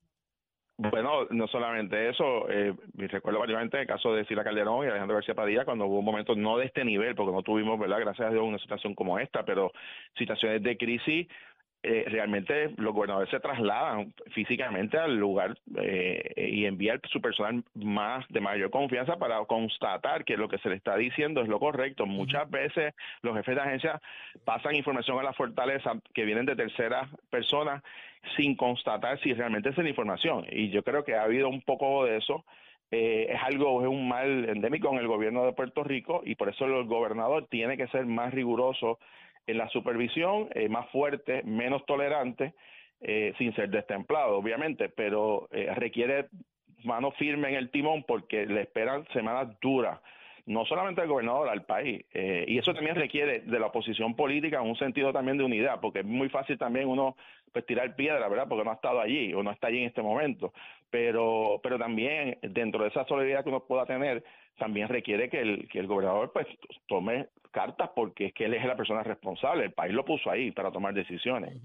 Bueno, 0.78 1.26
no 1.30 1.48
solamente 1.48 2.10
eso, 2.10 2.50
eh, 2.50 2.74
recuerdo 2.96 3.40
variamente 3.40 3.80
el 3.80 3.88
caso 3.88 4.14
de 4.14 4.26
Sila 4.26 4.44
Calderón 4.44 4.84
y 4.86 4.90
Alejandro 4.90 5.16
García 5.16 5.34
Padilla, 5.34 5.64
cuando 5.64 5.86
hubo 5.86 6.00
un 6.00 6.06
momento 6.06 6.36
no 6.36 6.58
de 6.58 6.66
este 6.66 6.84
nivel, 6.84 7.16
porque 7.16 7.32
no 7.32 7.44
tuvimos, 7.44 7.80
¿verdad? 7.80 8.02
Gracias 8.02 8.28
a 8.28 8.32
Dios, 8.32 8.44
una 8.44 8.60
situación 8.60 8.94
como 8.94 9.18
esta, 9.18 9.46
pero 9.46 9.72
situaciones 10.18 10.62
de 10.64 10.76
crisis 10.76 11.28
eh, 11.88 12.06
realmente 12.08 12.72
los 12.78 12.96
gobernadores 12.96 13.30
se 13.30 13.40
trasladan 13.40 14.12
físicamente 14.34 14.98
al 14.98 15.18
lugar 15.18 15.56
eh, 15.78 16.50
y 16.52 16.66
envían 16.66 17.00
su 17.12 17.22
personal 17.22 17.64
más 17.76 18.26
de 18.30 18.42
mayor 18.42 18.72
confianza 18.72 19.18
para 19.18 19.38
constatar 19.46 20.26
que 20.26 20.36
lo 20.36 20.50
que 20.50 20.58
se 20.58 20.70
le 20.70 20.76
está 20.78 20.98
diciendo 20.98 21.42
es 21.42 21.48
lo 21.48 21.60
correcto. 21.60 22.08
Muchas 22.08 22.50
veces 22.50 22.96
los 23.22 23.36
jefes 23.36 23.56
de 23.56 23.62
agencia 23.62 24.02
pasan 24.46 24.76
información 24.76 25.20
a 25.20 25.24
la 25.24 25.34
fortaleza 25.34 25.94
que 26.16 26.26
vienen 26.26 26.48
de 26.48 26.56
terceras 26.56 27.08
personas 27.30 27.84
sin 28.36 28.56
constatar 28.56 29.20
si 29.20 29.34
realmente 29.34 29.70
es 29.70 29.78
la 29.78 29.88
información. 29.88 30.44
Y 30.52 30.72
yo 30.72 30.84
creo 30.84 31.04
que 31.04 31.14
ha 31.14 31.22
habido 31.22 31.50
un 31.50 31.62
poco 31.62 32.06
de 32.06 32.18
eso. 32.18 32.46
Eh, 32.90 33.28
es 33.30 33.44
algo, 33.44 33.82
es 33.82 33.88
un 33.88 34.08
mal 34.08 34.50
endémico 34.50 34.92
en 34.92 34.98
el 34.98 35.08
gobierno 35.08 35.46
de 35.46 35.54
Puerto 35.54 35.84
Rico 35.84 36.22
y 36.26 36.34
por 36.34 36.50
eso 36.50 36.66
el 36.66 36.86
gobernador 36.86 37.46
tiene 37.48 37.78
que 37.78 37.88
ser 37.88 38.08
más 38.08 38.34
riguroso 38.34 38.98
en 39.48 39.58
la 39.58 39.70
supervisión, 39.70 40.50
eh, 40.54 40.70
más 40.70 40.90
fuerte, 40.90 41.44
menos 41.44 41.86
tolerante, 41.86 42.54
eh, 43.02 43.34
sin 43.38 43.54
ser 43.56 43.70
destemplado, 43.70 44.38
obviamente, 44.38 44.90
pero 44.90 45.48
eh, 45.52 45.74
requiere 45.76 46.28
mano 46.84 47.12
firme 47.12 47.50
en 47.50 47.56
el 47.56 47.72
timón 47.72 48.04
porque 48.04 48.46
le 48.46 48.62
esperan 48.62 49.08
semanas 49.14 49.60
duras, 49.60 50.00
no 50.46 50.66
solamente 50.66 51.02
al 51.02 51.08
gobernador, 51.08 51.50
al 51.50 51.66
país. 51.66 52.06
y 52.14 52.60
eso 52.60 52.76
también 52.76 52.96
requiere 52.96 53.40
de 53.40 53.60
la 53.60 53.66
oposición 53.66 54.16
política 54.16 54.62
un 54.62 54.76
sentido 54.76 55.12
también 55.12 55.40
de 55.40 55.44
unidad, 55.44 55.80
porque 55.82 56.00
es 56.00 56.06
muy 56.06 56.30
fácil 56.30 56.60
también 56.60 56.88
uno 56.88 57.16
pues 57.52 57.66
tirar 57.66 57.96
piedra, 57.96 58.28
¿verdad? 58.28 58.48
Porque 58.48 58.64
no 58.64 58.72
ha 58.72 58.76
estado 58.76 59.00
allí 59.00 59.34
o 59.34 59.42
no 59.42 59.50
está 59.50 59.68
allí 59.68 59.80
en 59.80 59.88
este 59.88 60.04
momento. 60.04 60.54
Pero, 60.92 61.60
pero 61.64 61.80
también 61.80 62.38
dentro 62.42 62.84
de 62.84 62.90
esa 62.90 63.06
solidaridad 63.06 63.44
que 63.44 63.50
uno 63.50 63.62
pueda 63.62 63.86
tener, 63.86 64.24
también 64.58 64.88
requiere 64.88 65.30
que 65.30 65.42
el, 65.42 65.68
que 65.70 65.80
el 65.80 65.88
gobernador 65.88 66.32
pues 66.34 66.48
tome 66.88 67.30
cartas 67.52 67.90
porque 67.96 68.28
es 68.28 68.34
que 68.34 68.46
él 68.46 68.54
es 68.54 68.66
la 68.66 68.76
persona 68.76 69.04
responsable, 69.04 69.66
el 69.66 69.74
país 69.74 69.94
lo 69.94 70.06
puso 70.06 70.30
ahí 70.30 70.52
para 70.52 70.72
tomar 70.72 70.94
decisiones, 70.94 71.62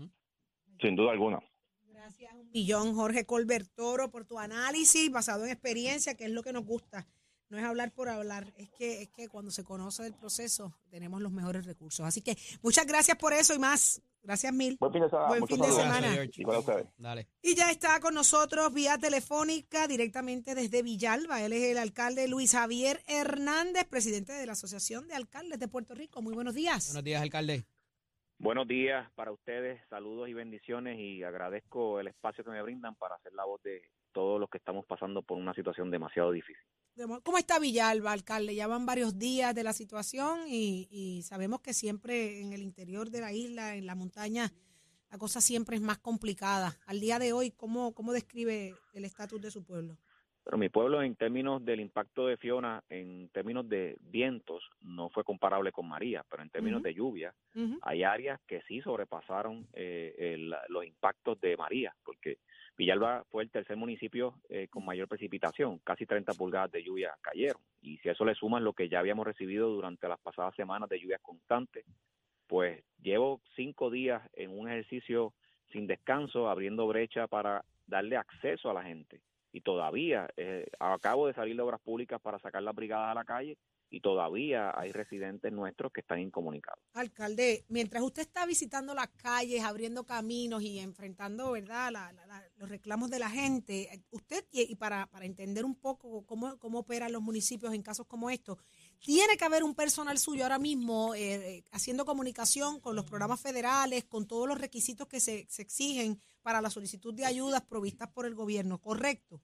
sin 0.80 0.96
duda 0.96 1.12
alguna. 1.12 1.40
Gracias 1.88 2.32
un 2.32 2.50
millón, 2.50 2.94
Jorge 2.94 3.26
Colbert 3.26 3.68
Toro, 3.74 4.10
por 4.10 4.24
tu 4.24 4.38
análisis 4.38 5.10
basado 5.10 5.44
en 5.44 5.50
experiencia, 5.50 6.14
que 6.14 6.24
es 6.24 6.30
lo 6.30 6.42
que 6.42 6.52
nos 6.52 6.64
gusta. 6.64 7.06
No 7.50 7.58
es 7.58 7.64
hablar 7.64 7.90
por 7.90 8.08
hablar, 8.08 8.52
es 8.56 8.70
que, 8.70 9.02
es 9.02 9.08
que 9.10 9.28
cuando 9.28 9.50
se 9.50 9.64
conoce 9.64 10.06
el 10.06 10.14
proceso 10.14 10.72
tenemos 10.88 11.20
los 11.20 11.32
mejores 11.32 11.66
recursos. 11.66 12.06
Así 12.06 12.22
que 12.22 12.36
muchas 12.62 12.86
gracias 12.86 13.18
por 13.18 13.32
eso 13.32 13.52
y 13.52 13.58
más. 13.58 14.00
Gracias 14.22 14.52
mil. 14.52 14.76
Buen 14.78 14.92
fin 14.92 15.02
de 15.02 15.08
semana. 15.08 15.28
Buen 15.28 15.46
fin 15.48 15.60
de 15.60 15.72
semana. 15.72 16.92
Dale. 16.96 17.28
Y 17.42 17.56
ya 17.56 17.70
está 17.72 17.98
con 17.98 18.14
nosotros 18.14 18.72
vía 18.72 18.98
telefónica 18.98 19.88
directamente 19.88 20.54
desde 20.54 20.82
Villalba. 20.82 21.42
Él 21.42 21.52
es 21.52 21.72
el 21.72 21.78
alcalde 21.78 22.28
Luis 22.28 22.52
Javier 22.52 23.02
Hernández, 23.08 23.84
presidente 23.86 24.32
de 24.32 24.46
la 24.46 24.52
Asociación 24.52 25.08
de 25.08 25.14
Alcaldes 25.14 25.58
de 25.58 25.66
Puerto 25.66 25.94
Rico. 25.94 26.22
Muy 26.22 26.34
buenos 26.34 26.54
días. 26.54 26.88
Buenos 26.88 27.04
días, 27.04 27.20
alcalde. 27.20 27.64
Buenos 28.38 28.68
días 28.68 29.10
para 29.16 29.32
ustedes, 29.32 29.82
saludos 29.90 30.28
y 30.28 30.34
bendiciones 30.34 30.98
y 30.98 31.22
agradezco 31.22 32.00
el 32.00 32.06
espacio 32.06 32.42
que 32.42 32.50
me 32.50 32.62
brindan 32.62 32.94
para 32.94 33.16
hacer 33.16 33.34
la 33.34 33.44
voz 33.44 33.62
de 33.62 33.82
todos 34.12 34.40
los 34.40 34.48
que 34.48 34.56
estamos 34.56 34.86
pasando 34.86 35.20
por 35.22 35.36
una 35.36 35.52
situación 35.52 35.90
demasiado 35.90 36.30
difícil. 36.30 36.64
¿Cómo 37.22 37.38
está 37.38 37.58
Villalba, 37.58 38.12
alcalde? 38.12 38.54
Ya 38.54 38.66
van 38.66 38.84
varios 38.84 39.18
días 39.18 39.54
de 39.54 39.62
la 39.62 39.72
situación 39.72 40.40
y, 40.46 41.22
sabemos 41.22 41.60
que 41.60 41.72
siempre 41.72 42.40
en 42.40 42.52
el 42.52 42.62
interior 42.62 43.10
de 43.10 43.20
la 43.20 43.32
isla, 43.32 43.76
en 43.76 43.86
la 43.86 43.94
montaña, 43.94 44.52
la 45.10 45.18
cosa 45.18 45.40
siempre 45.40 45.76
es 45.76 45.82
más 45.82 45.98
complicada. 45.98 46.76
Al 46.86 47.00
día 47.00 47.18
de 47.18 47.32
hoy, 47.32 47.52
¿cómo, 47.52 47.94
cómo 47.94 48.12
describe 48.12 48.74
el 48.92 49.04
estatus 49.04 49.40
de 49.40 49.50
su 49.50 49.64
pueblo? 49.64 49.96
Pero 50.44 50.58
mi 50.58 50.68
pueblo 50.68 51.02
en 51.02 51.14
términos 51.16 51.64
del 51.64 51.80
impacto 51.80 52.26
de 52.26 52.36
Fiona, 52.36 52.82
en 52.88 53.28
términos 53.28 53.68
de 53.68 53.96
vientos, 54.00 54.62
no 54.80 55.10
fue 55.10 55.22
comparable 55.22 55.70
con 55.70 55.88
María, 55.88 56.24
pero 56.28 56.42
en 56.42 56.50
términos 56.50 56.82
de 56.82 56.94
lluvia, 56.94 57.34
hay 57.82 58.02
áreas 58.02 58.40
que 58.46 58.62
sí 58.62 58.80
sobrepasaron 58.80 59.66
eh, 59.72 60.36
los 60.68 60.84
impactos 60.84 61.40
de 61.40 61.56
María, 61.56 61.94
porque 62.04 62.38
Villalba 62.80 63.24
fue 63.28 63.42
el 63.42 63.50
tercer 63.50 63.76
municipio 63.76 64.40
eh, 64.48 64.66
con 64.68 64.86
mayor 64.86 65.06
precipitación, 65.06 65.80
casi 65.84 66.06
30 66.06 66.32
pulgadas 66.32 66.72
de 66.72 66.82
lluvia 66.82 67.14
cayeron. 67.20 67.60
Y 67.82 67.98
si 67.98 68.08
eso 68.08 68.24
le 68.24 68.34
suman 68.34 68.64
lo 68.64 68.72
que 68.72 68.88
ya 68.88 69.00
habíamos 69.00 69.26
recibido 69.26 69.68
durante 69.68 70.08
las 70.08 70.18
pasadas 70.18 70.54
semanas 70.54 70.88
de 70.88 70.98
lluvia 70.98 71.18
constante, 71.18 71.84
pues 72.46 72.82
llevo 73.02 73.42
cinco 73.54 73.90
días 73.90 74.22
en 74.32 74.58
un 74.58 74.66
ejercicio 74.66 75.34
sin 75.70 75.86
descanso, 75.86 76.48
abriendo 76.48 76.86
brecha 76.86 77.26
para 77.26 77.66
darle 77.86 78.16
acceso 78.16 78.70
a 78.70 78.74
la 78.74 78.82
gente. 78.82 79.20
Y 79.52 79.60
todavía 79.60 80.30
eh, 80.38 80.66
acabo 80.78 81.26
de 81.26 81.34
salir 81.34 81.56
de 81.56 81.62
obras 81.62 81.82
públicas 81.82 82.18
para 82.22 82.38
sacar 82.38 82.62
las 82.62 82.74
brigadas 82.74 83.10
a 83.10 83.14
la 83.14 83.24
calle 83.24 83.58
y 83.90 84.00
todavía 84.00 84.72
hay 84.78 84.92
residentes 84.92 85.52
nuestros 85.52 85.92
que 85.92 86.00
están 86.00 86.20
incomunicados. 86.20 86.82
Alcalde, 86.94 87.64
mientras 87.68 88.02
usted 88.02 88.22
está 88.22 88.46
visitando 88.46 88.94
las 88.94 89.08
calles, 89.08 89.64
abriendo 89.64 90.04
caminos 90.04 90.62
y 90.62 90.78
enfrentando, 90.78 91.50
¿verdad?, 91.50 92.12
los 92.56 92.68
reclamos 92.68 93.10
de 93.10 93.18
la 93.18 93.28
gente, 93.28 94.04
usted, 94.10 94.44
y 94.52 94.76
para, 94.76 95.06
para 95.06 95.26
entender 95.26 95.64
un 95.64 95.74
poco 95.74 96.24
cómo, 96.24 96.56
cómo 96.58 96.80
operan 96.80 97.12
los 97.12 97.20
municipios 97.20 97.74
en 97.74 97.82
casos 97.82 98.06
como 98.06 98.30
estos, 98.30 98.58
tiene 99.00 99.36
que 99.36 99.44
haber 99.44 99.64
un 99.64 99.74
personal 99.74 100.18
suyo 100.18 100.44
ahora 100.44 100.58
mismo 100.58 101.14
eh, 101.16 101.64
haciendo 101.72 102.04
comunicación 102.04 102.80
con 102.80 102.94
los 102.94 103.04
programas 103.04 103.40
federales, 103.40 104.04
con 104.04 104.28
todos 104.28 104.46
los 104.46 104.60
requisitos 104.60 105.08
que 105.08 105.18
se, 105.18 105.46
se 105.48 105.62
exigen 105.62 106.20
para 106.42 106.60
la 106.60 106.70
solicitud 106.70 107.12
de 107.12 107.24
ayudas 107.24 107.62
provistas 107.62 108.08
por 108.08 108.24
el 108.24 108.34
gobierno, 108.34 108.78
¿correcto? 108.78 109.40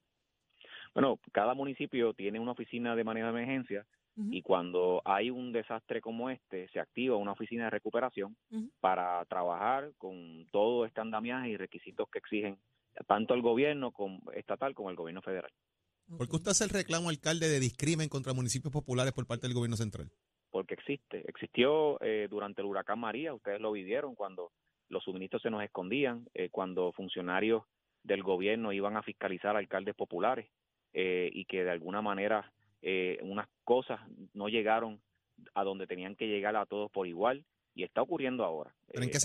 Bueno, 0.95 1.19
cada 1.33 1.53
municipio 1.53 2.15
tiene 2.15 2.41
una 2.41 2.53
oficina 2.53 2.97
de 2.97 3.05
manejo 3.05 3.27
de 3.27 3.33
emergencia 3.33 3.87
y 4.19 4.41
cuando 4.41 5.03
hay 5.05 5.31
un 5.31 5.53
desastre 5.53 6.01
como 6.01 6.31
este, 6.31 6.69
se 6.69 6.81
activa 6.81 7.17
una 7.17 7.33
oficina 7.33 7.65
de 7.65 7.71
recuperación 7.71 8.37
para 8.81 9.25
trabajar 9.27 9.93
con 9.99 10.47
todo 10.51 10.87
este 10.87 11.03
andamiaje 11.03 11.51
y 11.51 11.57
requisitos 11.57 12.09
que 12.11 12.19
exigen 12.19 12.59
tanto 13.07 13.35
el 13.35 13.43
gobierno 13.43 13.93
estatal 14.35 14.75
como 14.75 14.91
el 14.91 14.97
gobierno 14.97 15.21
federal. 15.21 15.51
¿Por 16.17 16.29
qué 16.29 16.37
usted 16.37 16.53
hace 16.53 16.65
el 16.65 16.71
reclamo, 16.71 17.11
alcalde, 17.11 17.49
de 17.49 17.61
discrimen 17.61 18.09
contra 18.09 18.33
municipios 18.33 18.73
populares 18.73 19.13
por 19.13 19.27
parte 19.27 19.47
del 19.47 19.55
gobierno 19.55 19.77
central? 19.77 20.11
Porque 20.51 20.75
existe. 20.75 21.23
Existió 21.29 22.01
eh, 22.01 22.29
durante 22.31 22.63
el 22.63 22.69
huracán 22.69 23.01
María, 23.01 23.35
ustedes 23.35 23.61
lo 23.61 23.73
vivieron 23.73 24.15
cuando 24.15 24.53
los 24.89 25.03
suministros 25.03 25.43
se 25.43 25.51
nos 25.51 25.63
escondían, 25.63 26.27
eh, 26.33 26.49
cuando 26.51 26.93
funcionarios 26.93 27.65
del 28.05 28.23
gobierno 28.23 28.73
iban 28.73 28.97
a 28.97 29.03
fiscalizar 29.03 29.57
alcaldes 29.57 29.97
populares 29.97 30.49
eh, 30.93 31.29
y 31.33 31.45
que 31.45 31.65
de 31.65 31.71
alguna 31.71 32.01
manera 32.01 32.53
eh, 32.89 33.19
unas 33.23 33.49
cosas 33.65 33.99
no 34.33 34.49
llegaron 34.49 35.03
a 35.55 35.65
donde 35.65 35.89
tenían 35.89 36.15
que 36.15 36.29
llegar 36.29 36.55
a 36.55 36.67
todos 36.67 36.89
por 36.93 37.09
igual 37.09 37.45
y 37.75 37.83
está 37.83 38.01
ocurriendo 38.01 38.45
ahora. 38.45 38.73
¿Pero 38.87 39.03
en 39.03 39.11
qué 39.11 39.19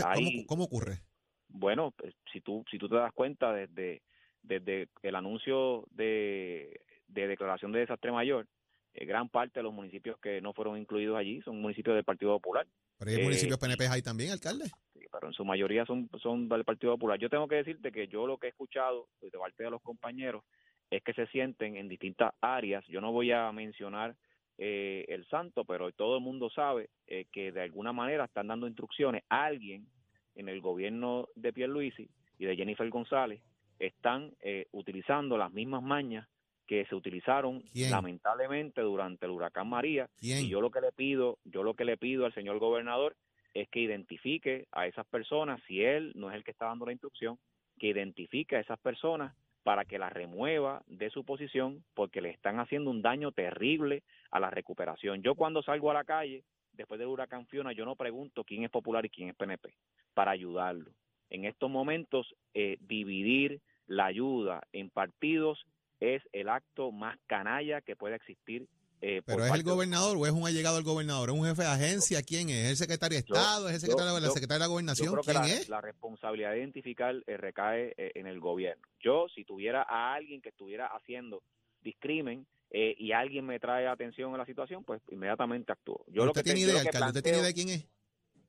¿cómo, 0.48 0.64
ocurre? 0.64 1.02
Bueno, 1.48 1.94
pues, 1.96 2.16
si 2.34 2.42
tú 2.42 2.66
si 2.72 2.80
tú 2.80 2.90
te 2.90 2.96
das 2.96 3.14
cuenta 3.14 3.54
desde 3.54 4.02
desde 4.42 4.90
el 5.04 5.16
anuncio 5.16 5.86
de, 5.92 6.82
declaración 7.08 7.72
de 7.72 7.82
desastre 7.82 8.12
mayor, 8.12 8.48
eh, 8.96 9.06
gran 9.06 9.30
parte 9.30 9.60
de 9.60 9.64
los 9.64 9.74
municipios 9.74 10.18
que 10.20 10.42
no 10.42 10.54
fueron 10.54 10.80
incluidos 10.80 11.16
allí 11.16 11.40
son 11.44 11.62
municipios 11.62 11.96
del 11.96 12.04
Partido 12.04 12.32
Popular. 12.32 12.66
Pero 12.98 13.12
hay 13.12 13.24
municipios 13.24 13.60
PNP 13.60 13.88
ahí 13.88 14.02
también, 14.02 14.32
alcalde. 14.32 14.72
Sí, 14.94 15.02
pero 15.12 15.28
en 15.28 15.34
su 15.34 15.46
mayoría 15.46 15.86
son, 15.86 16.10
son 16.20 16.50
del 16.50 16.66
Partido 16.66 16.94
Popular. 16.94 17.20
Yo 17.20 17.30
tengo 17.30 17.48
que 17.48 17.58
decirte 17.58 17.92
que 17.92 18.08
yo 18.08 18.26
lo 18.26 18.40
que 18.40 18.48
he 18.48 18.50
escuchado 18.50 19.08
de 19.22 19.30
parte 19.30 19.64
de 19.64 19.70
los 19.70 19.84
compañeros 19.84 20.44
es 20.92 21.02
que 21.04 21.14
se 21.14 21.26
sienten 21.28 21.78
en 21.78 21.88
distintas 21.88 22.34
áreas. 22.42 22.86
Yo 22.88 23.00
no 23.02 23.12
voy 23.14 23.32
a 23.32 23.52
mencionar 23.54 24.16
eh, 24.58 25.06
el 25.08 25.26
santo, 25.28 25.64
pero 25.64 25.92
todo 25.94 26.18
el 26.18 26.24
mundo 26.24 26.50
sabe 26.50 26.90
eh, 27.08 27.26
que 27.32 27.52
de 27.52 27.62
alguna 27.62 27.94
manera 27.94 28.26
están 28.26 28.48
dando 28.48 28.68
instrucciones. 28.68 29.24
A 29.30 29.46
alguien 29.46 29.88
en 30.36 30.50
el 30.50 30.60
gobierno 30.60 31.30
de 31.36 31.54
Pierluisi 31.54 32.10
y 32.38 32.46
de 32.46 32.56
Jennifer 32.56 32.88
González 32.90 33.42
están 33.80 34.34
eh, 34.42 34.68
utilizando 34.74 35.38
las 35.38 35.52
mismas 35.52 35.82
mañas 35.82 36.28
que 36.68 36.86
se 36.86 36.96
utilizaron 36.96 37.64
lamentablemente 37.74 38.82
durante 38.82 39.26
el 39.26 39.32
huracán 39.32 39.68
María. 39.68 40.10
Y 40.20 40.48
yo 40.48 40.62
lo 40.62 40.72
que 40.72 40.80
le 40.82 40.92
pido 40.92 41.38
yo 41.44 41.64
lo 41.64 41.74
que 41.74 41.84
le 41.84 41.98
pido 41.98 42.26
al 42.26 42.34
señor 42.34 42.60
gobernador 42.60 43.16
es 43.54 43.68
que 43.70 43.82
identifique 43.82 44.68
a 44.72 44.88
esas 44.88 45.06
personas 45.08 45.62
si 45.68 45.84
él 45.84 46.14
no 46.16 46.30
es 46.30 46.36
el 46.36 46.44
que 46.44 46.52
está 46.52 46.68
dando 46.68 46.86
la 46.86 46.94
instrucción 46.94 47.38
que 47.78 47.88
identifique 47.88 48.56
a 48.56 48.62
esas 48.62 48.80
personas 48.80 49.36
para 49.64 49.86
que 49.86 50.00
la 50.00 50.10
remueva 50.10 50.82
de 50.88 51.10
su 51.10 51.24
posición 51.24 51.84
porque 51.94 52.22
le 52.22 52.30
están 52.30 52.60
haciendo 52.60 52.90
un 52.90 53.02
daño 53.02 53.32
terrible 53.32 54.04
a 54.32 54.40
la 54.40 54.50
recuperación. 54.50 55.22
Yo 55.22 55.36
cuando 55.36 55.62
salgo 55.62 55.92
a 55.92 55.94
la 55.94 56.04
calle 56.04 56.44
después 56.74 57.00
del 57.00 57.10
huracán 57.10 57.46
Fiona, 57.48 57.74
yo 57.74 57.86
no 57.86 57.96
pregunto 57.96 58.44
quién 58.44 58.64
es 58.64 58.72
popular 58.72 59.06
y 59.06 59.10
quién 59.10 59.30
es 59.30 59.36
PNP, 59.36 59.74
para 60.14 60.32
ayudarlo. 60.32 60.92
En 61.30 61.46
estos 61.46 61.70
momentos, 61.70 62.36
eh, 62.54 62.78
dividir 62.82 63.62
la 63.88 64.06
ayuda 64.06 64.62
en 64.74 64.90
partidos 64.90 65.66
es 66.00 66.24
el 66.34 66.50
acto 66.50 66.92
más 66.92 67.18
canalla 67.28 67.82
que 67.82 67.96
puede 67.96 68.16
existir. 68.16 68.68
Eh, 69.02 69.22
¿Pero 69.26 69.44
es 69.44 69.54
el 69.54 69.64
gobernador 69.64 70.16
o 70.16 70.26
es 70.28 70.32
un 70.32 70.46
allegado 70.46 70.78
al 70.78 70.84
gobernador? 70.84 71.30
¿Es 71.30 71.36
un 71.36 71.46
jefe 71.46 71.64
de 71.64 71.68
agencia? 71.68 72.22
¿Quién 72.22 72.50
es? 72.50 72.66
¿Es 72.66 72.70
el 72.70 72.78
secretario 72.78 73.18
de 73.18 73.22
Estado? 73.22 73.68
¿Es 73.68 73.76
el 73.76 73.82
secretario 73.82 74.14
de 74.14 74.22
la 74.22 74.30
Secretaría 74.30 74.60
de 74.60 74.60
la 74.60 74.68
Gobernación? 74.68 75.16
¿Quién 75.24 75.36
la, 75.36 75.48
es? 75.48 75.70
La 75.70 75.82
responsabilidad 75.82 76.52
de 76.52 76.60
identificar 76.60 77.16
eh, 77.26 77.38
recae 77.38 77.94
en 77.98 78.28
el 78.28 78.40
gobierno. 78.40 78.88
Yo, 79.00 79.26
si 79.34 79.44
tuviera 79.44 79.82
a 79.82 80.14
alguien 80.14 80.42
que 80.42 80.50
estuviera 80.50 80.88
haciendo 80.88 81.42
discrimen, 81.82 82.46
eh, 82.74 82.96
y 82.98 83.12
alguien 83.12 83.46
me 83.46 83.60
trae 83.60 83.86
atención 83.86 84.34
a 84.34 84.38
la 84.38 84.46
situación, 84.46 84.86
pues 84.86 85.02
inmediatamente 85.10 85.74
actúo. 85.74 86.06
Yo 86.08 86.26
lo 86.26 86.32
que 86.32 86.42
tiene 86.42 86.62
idea, 86.62 86.80
alcalde? 86.80 87.08
¿Usted 87.08 87.24
tiene 87.24 87.40
idea 87.40 87.48
de 87.48 87.54
quién 87.54 87.70
es? 87.70 87.86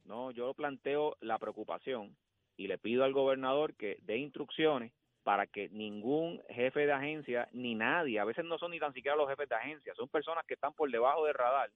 No, 0.04 0.30
yo 0.30 0.54
planteo 0.54 1.16
la 1.20 1.38
preocupación 1.38 2.16
y 2.56 2.68
le 2.68 2.78
pido 2.78 3.02
al 3.02 3.12
gobernador 3.12 3.74
que 3.74 3.98
dé 4.02 4.18
instrucciones 4.18 4.92
para 5.22 5.46
que 5.46 5.68
ningún 5.68 6.40
jefe 6.48 6.86
de 6.86 6.92
agencia, 6.92 7.48
ni 7.52 7.74
nadie, 7.74 8.18
a 8.18 8.24
veces 8.24 8.44
no 8.44 8.58
son 8.58 8.72
ni 8.72 8.80
tan 8.80 8.92
siquiera 8.92 9.16
los 9.16 9.28
jefes 9.28 9.48
de 9.48 9.54
agencia, 9.54 9.94
son 9.94 10.08
personas 10.08 10.44
que 10.46 10.54
están 10.54 10.72
por 10.72 10.90
debajo 10.90 11.24
del 11.24 11.34
radar, 11.34 11.70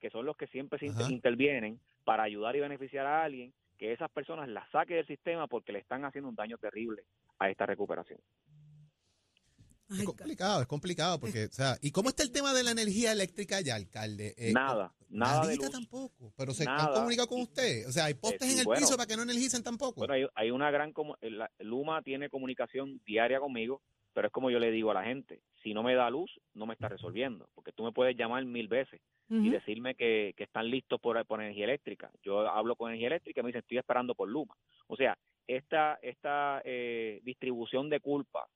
que 0.00 0.10
son 0.10 0.26
los 0.26 0.36
que 0.36 0.46
siempre 0.48 0.78
se 0.78 0.86
intervienen 0.86 1.80
para 2.04 2.24
ayudar 2.24 2.56
y 2.56 2.60
beneficiar 2.60 3.06
a 3.06 3.22
alguien, 3.22 3.52
que 3.76 3.92
esas 3.92 4.10
personas 4.10 4.48
las 4.48 4.68
saque 4.70 4.94
del 4.94 5.06
sistema 5.06 5.46
porque 5.46 5.72
le 5.72 5.78
están 5.78 6.04
haciendo 6.04 6.28
un 6.28 6.34
daño 6.34 6.58
terrible 6.58 7.04
a 7.38 7.48
esta 7.48 7.66
recuperación 7.66 8.18
es 9.90 10.04
complicado, 10.04 10.60
es 10.62 10.66
complicado 10.66 11.20
porque, 11.20 11.46
o 11.46 11.52
sea, 11.52 11.76
¿y 11.80 11.90
cómo 11.90 12.10
está 12.10 12.22
el 12.22 12.32
tema 12.32 12.52
de 12.52 12.62
la 12.62 12.72
energía 12.72 13.12
eléctrica 13.12 13.60
ya, 13.60 13.74
alcalde? 13.74 14.34
Eh, 14.36 14.52
nada, 14.52 14.92
nada 15.08 15.46
de 15.46 15.56
tampoco, 15.70 16.32
pero 16.36 16.52
se 16.52 16.68
han 16.68 16.92
comunicado 16.92 17.28
con 17.28 17.40
usted, 17.40 17.86
o 17.88 17.92
sea, 17.92 18.06
hay 18.06 18.14
postes 18.14 18.52
en 18.52 18.60
el 18.60 18.76
piso 18.76 18.96
para 18.96 19.06
que 19.06 19.16
no 19.16 19.22
energicen 19.22 19.62
tampoco. 19.62 20.06
Bueno, 20.06 20.28
hay, 20.34 20.50
una 20.50 20.70
gran, 20.70 20.92
Luma 21.60 22.02
tiene 22.02 22.28
comunicación 22.28 23.00
diaria 23.06 23.40
conmigo, 23.40 23.80
pero 24.12 24.26
es 24.26 24.32
como 24.32 24.50
yo 24.50 24.58
le 24.58 24.70
digo 24.70 24.90
a 24.90 24.94
la 24.94 25.04
gente, 25.04 25.40
si 25.62 25.72
no 25.72 25.82
me 25.82 25.94
da 25.94 26.10
luz, 26.10 26.30
no 26.54 26.66
me 26.66 26.74
está 26.74 26.88
resolviendo, 26.88 27.48
porque 27.54 27.72
tú 27.72 27.84
me 27.84 27.92
puedes 27.92 28.16
llamar 28.16 28.44
mil 28.44 28.68
veces 28.68 29.00
y 29.30 29.50
decirme 29.50 29.94
que, 29.94 30.34
están 30.38 30.70
listos 30.70 30.98
por, 31.00 31.22
por 31.26 31.42
energía 31.42 31.64
eléctrica. 31.64 32.10
Yo 32.22 32.48
hablo 32.48 32.76
con 32.76 32.88
energía 32.90 33.08
eléctrica 33.08 33.40
y 33.40 33.42
me 33.42 33.48
dicen, 33.48 33.60
estoy 33.60 33.76
esperando 33.78 34.14
por 34.14 34.26
Luma. 34.26 34.54
O 34.86 34.96
sea, 34.96 35.18
esta, 35.46 35.98
esta 36.02 36.62
eh, 36.64 37.20
distribución 37.24 37.90
de 37.90 38.00
culpa 38.00 38.48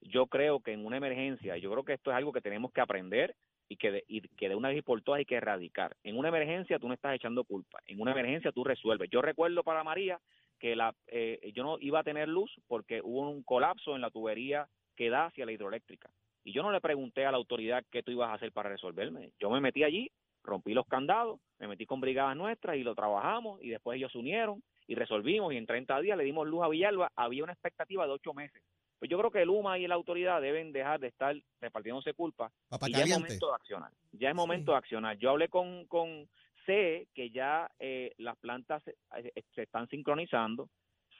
yo 0.00 0.26
creo 0.26 0.60
que 0.60 0.72
en 0.72 0.84
una 0.84 0.96
emergencia, 0.96 1.56
yo 1.56 1.70
creo 1.70 1.84
que 1.84 1.94
esto 1.94 2.10
es 2.10 2.16
algo 2.16 2.32
que 2.32 2.40
tenemos 2.40 2.72
que 2.72 2.80
aprender 2.80 3.34
y 3.68 3.76
que 3.76 3.90
de, 3.90 4.04
y 4.08 4.20
que 4.20 4.48
de 4.48 4.54
una 4.54 4.68
vez 4.68 4.78
y 4.78 4.82
por 4.82 5.02
todas 5.02 5.18
hay 5.18 5.24
que 5.24 5.36
erradicar. 5.36 5.96
En 6.02 6.18
una 6.18 6.28
emergencia 6.28 6.78
tú 6.78 6.88
no 6.88 6.94
estás 6.94 7.14
echando 7.14 7.44
culpa, 7.44 7.78
en 7.86 8.00
una 8.00 8.12
emergencia 8.12 8.52
tú 8.52 8.64
resuelves. 8.64 9.10
Yo 9.10 9.20
recuerdo 9.22 9.62
para 9.62 9.84
María 9.84 10.18
que 10.58 10.74
la, 10.74 10.94
eh, 11.06 11.52
yo 11.54 11.62
no 11.62 11.76
iba 11.80 12.00
a 12.00 12.04
tener 12.04 12.28
luz 12.28 12.50
porque 12.66 13.00
hubo 13.02 13.30
un 13.30 13.42
colapso 13.42 13.94
en 13.94 14.00
la 14.00 14.10
tubería 14.10 14.68
que 14.96 15.10
da 15.10 15.26
hacia 15.26 15.46
la 15.46 15.52
hidroeléctrica. 15.52 16.10
Y 16.44 16.52
yo 16.52 16.62
no 16.62 16.72
le 16.72 16.80
pregunté 16.80 17.26
a 17.26 17.30
la 17.30 17.36
autoridad 17.36 17.84
qué 17.90 18.02
tú 18.02 18.10
ibas 18.10 18.30
a 18.30 18.34
hacer 18.34 18.52
para 18.52 18.70
resolverme. 18.70 19.32
Yo 19.38 19.50
me 19.50 19.60
metí 19.60 19.84
allí, 19.84 20.10
rompí 20.42 20.72
los 20.72 20.86
candados, 20.86 21.38
me 21.58 21.68
metí 21.68 21.84
con 21.86 22.00
brigadas 22.00 22.36
nuestras 22.36 22.76
y 22.76 22.82
lo 22.82 22.94
trabajamos 22.94 23.62
y 23.62 23.68
después 23.68 23.96
ellos 23.96 24.10
se 24.10 24.18
unieron 24.18 24.62
y 24.86 24.94
resolvimos 24.94 25.52
y 25.52 25.58
en 25.58 25.66
30 25.66 26.00
días 26.00 26.16
le 26.16 26.24
dimos 26.24 26.48
luz 26.48 26.64
a 26.64 26.68
Villalba. 26.68 27.12
Había 27.14 27.44
una 27.44 27.52
expectativa 27.52 28.06
de 28.06 28.12
ocho 28.12 28.32
meses. 28.32 28.62
Pues 28.98 29.10
yo 29.10 29.18
creo 29.18 29.30
que 29.30 29.42
el 29.42 29.48
UMA 29.48 29.78
y 29.78 29.86
la 29.86 29.94
autoridad 29.94 30.40
deben 30.40 30.72
dejar 30.72 30.98
de 30.98 31.08
estar 31.08 31.36
repartiéndose 31.60 32.14
culpa 32.14 32.50
y 32.86 32.92
ya 32.92 33.04
es 33.04 33.10
momento 33.10 33.48
de 33.48 33.54
accionar. 33.54 33.92
Ya 34.12 34.30
es 34.30 34.34
momento 34.34 34.72
de 34.72 34.78
accionar. 34.78 35.16
Yo 35.18 35.30
hablé 35.30 35.48
con, 35.48 35.86
con 35.86 36.28
sé 36.66 37.06
que 37.14 37.30
ya 37.30 37.70
eh, 37.78 38.12
las 38.18 38.36
plantas 38.38 38.82
se, 38.82 38.96
eh, 39.16 39.32
se, 39.54 39.62
están 39.62 39.88
sincronizando, 39.88 40.68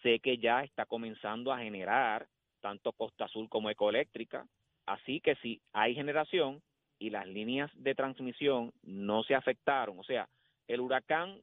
sé 0.03 0.19
que 0.19 0.39
ya 0.39 0.65
está 0.65 0.87
comenzando 0.87 1.53
a 1.53 1.59
generar 1.59 2.27
tanto 2.61 2.93
Costa 2.93 3.27
Azul 3.27 3.49
como 3.49 3.71
Ecoeléctrica, 3.71 4.45
así 4.87 5.21
que 5.21 5.37
si 5.37 5.61
hay 5.73 5.95
generación 5.95 6.61
y 6.99 7.11
las 7.11 7.29
líneas 7.29 7.71
de 7.75 7.95
transmisión 7.95 8.73
no 8.83 9.23
se 9.23 9.37
afectaron, 9.37 10.01
o 10.01 10.03
sea, 10.03 10.29
el 10.67 10.81
huracán 10.81 11.41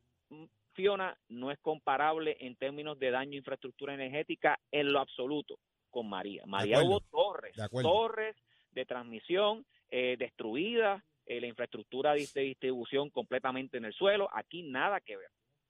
Fiona 0.73 1.17
no 1.29 1.51
es 1.51 1.59
comparable 1.59 2.35
en 2.41 2.57
términos 2.57 2.99
de 2.99 3.11
daño 3.11 3.31
a 3.31 3.37
infraestructura 3.37 3.93
energética 3.93 4.59
en 4.71 4.91
lo 4.91 4.99
absoluto 4.99 5.57
con 5.95 6.09
María. 6.09 6.43
María 6.45 6.83
hubo 6.83 6.99
torres, 6.99 7.55
torres 7.81 8.35
de 8.71 8.85
transmisión 8.85 9.65
eh, 9.89 10.17
destruidas, 10.19 11.01
eh, 11.25 11.39
la 11.39 11.47
infraestructura 11.47 12.13
de 12.13 12.27
distribución 12.41 13.09
completamente 13.09 13.77
en 13.77 13.85
el 13.85 13.93
suelo. 13.93 14.27
Aquí 14.33 14.63
nada 14.63 14.99
que 14.99 15.15
ver. 15.15 15.29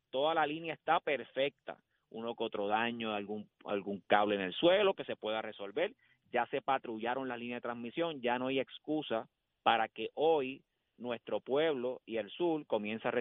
Toda 0.09 0.33
la 0.33 0.47
línea 0.47 0.73
está 0.73 0.99
perfecta. 0.99 1.77
Uno 2.09 2.33
que 2.33 2.43
otro 2.43 2.67
daño, 2.67 3.13
algún, 3.13 3.47
algún 3.65 4.01
cable 4.07 4.33
en 4.33 4.41
el 4.41 4.53
suelo 4.55 4.95
que 4.95 5.03
se 5.03 5.15
pueda 5.15 5.43
resolver. 5.43 5.93
Ya 6.31 6.47
se 6.47 6.59
patrullaron 6.59 7.27
la 7.27 7.37
línea 7.37 7.57
de 7.57 7.61
transmisión, 7.61 8.19
ya 8.19 8.39
no 8.39 8.47
hay 8.47 8.59
excusa 8.59 9.29
para 9.61 9.89
que 9.89 10.09
hoy 10.15 10.63
nuestro 10.97 11.39
pueblo 11.39 12.01
y 12.07 12.17
el 12.17 12.31
sur 12.31 12.65
comience 12.65 13.07
a 13.07 13.11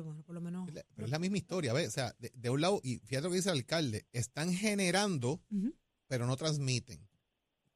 bueno, 0.00 0.22
por 0.22 0.34
lo 0.34 0.40
menos. 0.40 0.68
Pero 0.94 1.06
es 1.06 1.10
la 1.10 1.18
misma 1.18 1.38
historia, 1.38 1.72
¿ves? 1.72 1.88
O 1.88 1.90
sea, 1.90 2.14
de, 2.18 2.50
un 2.50 2.60
lado, 2.60 2.80
y 2.82 2.98
fíjate 2.98 3.24
lo 3.24 3.30
que 3.30 3.36
dice 3.36 3.50
el 3.50 3.56
alcalde, 3.56 4.06
están 4.12 4.52
generando, 4.52 5.42
pero 6.06 6.26
no 6.26 6.36
transmiten. 6.36 7.06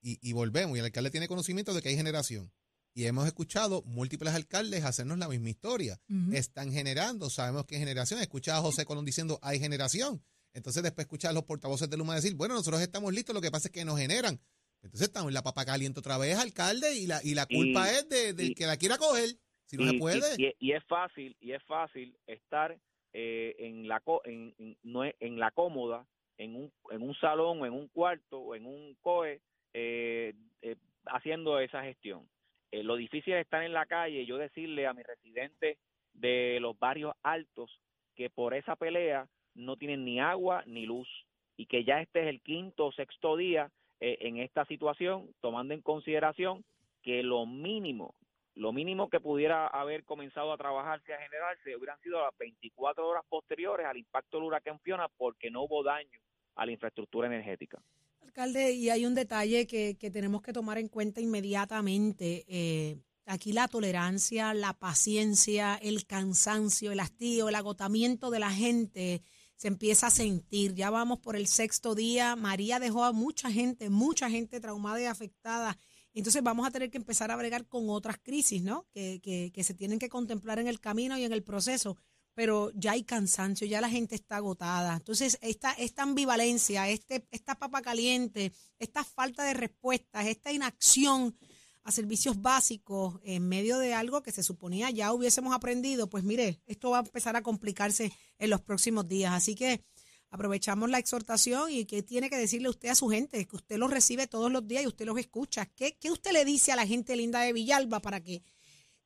Y, 0.02 0.32
volvemos, 0.32 0.76
y 0.76 0.80
el 0.80 0.86
alcalde 0.86 1.10
tiene 1.10 1.28
conocimiento 1.28 1.74
de 1.74 1.82
que 1.82 1.90
hay 1.90 1.96
generación. 1.96 2.52
Y 2.92 3.04
hemos 3.04 3.26
escuchado 3.26 3.82
múltiples 3.82 4.34
alcaldes 4.34 4.84
hacernos 4.84 5.18
la 5.18 5.28
misma 5.28 5.50
historia. 5.50 6.00
Están 6.32 6.72
generando, 6.72 7.30
sabemos 7.30 7.66
que 7.66 7.76
hay 7.76 7.80
generación. 7.80 8.20
He 8.20 8.22
escuchado 8.22 8.58
a 8.58 8.62
José 8.62 8.84
Colón 8.84 9.04
diciendo 9.04 9.38
hay 9.42 9.58
generación. 9.60 10.22
Entonces 10.52 10.82
después 10.82 11.04
escuchar 11.04 11.30
a 11.30 11.34
los 11.34 11.44
portavoces 11.44 11.88
de 11.88 11.96
Luma 11.96 12.14
decir, 12.14 12.34
bueno, 12.34 12.54
nosotros 12.54 12.82
estamos 12.82 13.12
listos, 13.12 13.34
lo 13.34 13.40
que 13.40 13.50
pasa 13.50 13.68
es 13.68 13.72
que 13.72 13.84
nos 13.84 13.98
generan. 13.98 14.40
Entonces 14.82 15.08
estamos 15.08 15.28
en 15.28 15.34
la 15.34 15.42
papa 15.42 15.64
caliente 15.64 16.00
otra 16.00 16.18
vez, 16.18 16.38
alcalde, 16.38 16.96
y 16.96 17.06
la, 17.06 17.20
y 17.22 17.34
la 17.34 17.46
culpa 17.46 17.90
es 17.92 18.08
de, 18.08 18.32
del 18.32 18.54
que 18.54 18.66
la 18.66 18.76
quiera 18.76 18.96
coger 18.98 19.38
y, 19.72 20.72
es 20.72 20.84
fácil, 20.84 21.36
y 21.40 21.52
es 21.52 21.62
fácil 21.64 22.14
estar 22.26 22.76
eh, 23.12 23.56
en 23.58 23.88
la 23.88 24.02
en, 24.24 24.54
en, 24.84 25.38
la 25.38 25.50
cómoda, 25.50 26.06
en 26.38 26.56
un, 26.56 26.72
en 26.90 27.02
un 27.02 27.14
salón 27.16 27.60
o 27.60 27.66
en 27.66 27.72
un 27.72 27.88
cuarto 27.88 28.38
o 28.38 28.54
en 28.54 28.66
un 28.66 28.96
COE 29.02 29.40
eh, 29.74 30.34
eh, 30.62 30.76
haciendo 31.06 31.58
esa 31.60 31.82
gestión. 31.82 32.28
lo 32.72 32.96
difícil 32.96 33.34
es 33.34 33.42
estar 33.42 33.62
en 33.62 33.72
la 33.72 33.86
calle 33.86 34.22
y 34.22 34.26
yo 34.26 34.38
decirle 34.38 34.86
a 34.86 34.94
mis 34.94 35.06
residentes 35.06 35.78
de 36.14 36.58
los 36.60 36.78
barrios 36.78 37.14
altos 37.22 37.80
que 38.14 38.30
por 38.30 38.54
esa 38.54 38.76
pelea 38.76 39.28
no 39.54 39.76
tienen 39.76 40.04
ni 40.04 40.20
agua 40.20 40.62
ni 40.66 40.86
luz 40.86 41.08
y 41.56 41.66
que 41.66 41.84
ya 41.84 42.00
este 42.00 42.22
es 42.22 42.28
el 42.28 42.40
quinto 42.40 42.86
o 42.86 42.92
sexto 42.92 43.36
día 43.36 43.70
en 44.02 44.38
esta 44.38 44.64
situación, 44.64 45.28
tomando 45.42 45.74
en 45.74 45.82
consideración 45.82 46.64
que 47.02 47.22
lo 47.22 47.44
mínimo 47.44 48.14
lo 48.54 48.72
mínimo 48.72 49.08
que 49.08 49.20
pudiera 49.20 49.66
haber 49.66 50.04
comenzado 50.04 50.52
a 50.52 50.56
trabajarse, 50.56 51.14
a 51.14 51.22
generarse, 51.22 51.76
hubieran 51.76 52.00
sido 52.00 52.20
las 52.20 52.36
24 52.38 53.06
horas 53.06 53.24
posteriores 53.28 53.86
al 53.86 53.96
impacto 53.96 54.36
del 54.36 54.46
huracán 54.46 54.80
Fiona 54.80 55.08
porque 55.08 55.50
no 55.50 55.62
hubo 55.62 55.82
daño 55.82 56.20
a 56.56 56.66
la 56.66 56.72
infraestructura 56.72 57.28
energética. 57.28 57.80
Alcalde, 58.20 58.72
y 58.72 58.90
hay 58.90 59.06
un 59.06 59.14
detalle 59.14 59.66
que, 59.66 59.94
tenemos 60.12 60.42
que 60.42 60.52
tomar 60.52 60.78
en 60.78 60.88
cuenta 60.88 61.20
inmediatamente. 61.20 62.44
Eh, 62.48 62.98
aquí 63.26 63.52
la 63.52 63.68
tolerancia, 63.68 64.52
la 64.52 64.74
paciencia, 64.74 65.76
el 65.76 66.06
cansancio, 66.06 66.92
el 66.92 67.00
hastío, 67.00 67.48
el 67.48 67.54
agotamiento 67.54 68.30
de 68.30 68.40
la 68.40 68.50
gente 68.50 69.22
se 69.56 69.68
empieza 69.68 70.06
a 70.06 70.10
sentir. 70.10 70.74
Ya 70.74 70.90
vamos 70.90 71.18
por 71.18 71.36
el 71.36 71.46
sexto 71.46 71.94
día. 71.94 72.34
María 72.34 72.78
dejó 72.78 73.04
a 73.04 73.12
mucha 73.12 73.50
gente, 73.50 73.90
mucha 73.90 74.30
gente 74.30 74.58
traumada 74.58 75.00
y 75.02 75.04
afectada 75.04 75.76
entonces 76.18 76.42
vamos 76.42 76.66
a 76.66 76.70
tener 76.70 76.90
que 76.90 76.98
empezar 76.98 77.30
a 77.30 77.36
bregar 77.36 77.66
con 77.66 77.88
otras 77.90 78.18
crisis, 78.18 78.62
¿no? 78.62 78.86
Que, 78.92 79.20
que, 79.22 79.52
que 79.54 79.64
se 79.64 79.74
tienen 79.74 79.98
que 79.98 80.08
contemplar 80.08 80.58
en 80.58 80.66
el 80.66 80.80
camino 80.80 81.16
y 81.16 81.24
en 81.24 81.32
el 81.32 81.42
proceso 81.42 81.96
pero 82.34 82.70
ya 82.74 82.92
hay 82.92 83.02
cansancio, 83.02 83.66
ya 83.66 83.80
la 83.80 83.90
gente 83.90 84.14
está 84.14 84.36
agotada. 84.36 84.96
Entonces, 84.96 85.36
esta, 85.42 85.72
esta 85.72 86.04
ambivalencia, 86.04 86.88
este, 86.88 87.26
esta 87.30 87.56
papa 87.56 87.82
caliente, 87.82 88.52
esta 88.78 89.04
falta 89.04 89.44
de 89.44 89.52
respuestas, 89.52 90.26
esta 90.26 90.52
inacción 90.52 91.36
a 91.82 91.92
servicios 91.92 92.40
básicos 92.40 93.20
en 93.24 93.48
medio 93.48 93.78
de 93.78 93.94
algo 93.94 94.22
que 94.22 94.32
se 94.32 94.42
suponía 94.42 94.90
ya 94.90 95.12
hubiésemos 95.12 95.54
aprendido, 95.54 96.08
pues 96.08 96.24
mire, 96.24 96.60
esto 96.66 96.90
va 96.90 96.98
a 96.98 97.02
empezar 97.02 97.36
a 97.36 97.42
complicarse 97.42 98.12
en 98.38 98.50
los 98.50 98.60
próximos 98.60 99.08
días. 99.08 99.32
Así 99.32 99.54
que 99.54 99.82
aprovechamos 100.30 100.90
la 100.90 100.98
exhortación 100.98 101.70
y 101.70 101.86
qué 101.86 102.02
tiene 102.02 102.30
que 102.30 102.36
decirle 102.36 102.68
usted 102.68 102.88
a 102.88 102.94
su 102.94 103.08
gente, 103.08 103.46
que 103.46 103.56
usted 103.56 103.78
los 103.78 103.90
recibe 103.90 104.26
todos 104.26 104.50
los 104.50 104.66
días 104.66 104.84
y 104.84 104.86
usted 104.86 105.06
los 105.06 105.18
escucha. 105.18 105.66
¿Qué, 105.76 105.96
qué 106.00 106.10
usted 106.10 106.32
le 106.32 106.44
dice 106.44 106.72
a 106.72 106.76
la 106.76 106.86
gente 106.86 107.16
linda 107.16 107.40
de 107.40 107.52
Villalba 107.52 108.00
para 108.00 108.20
que 108.20 108.42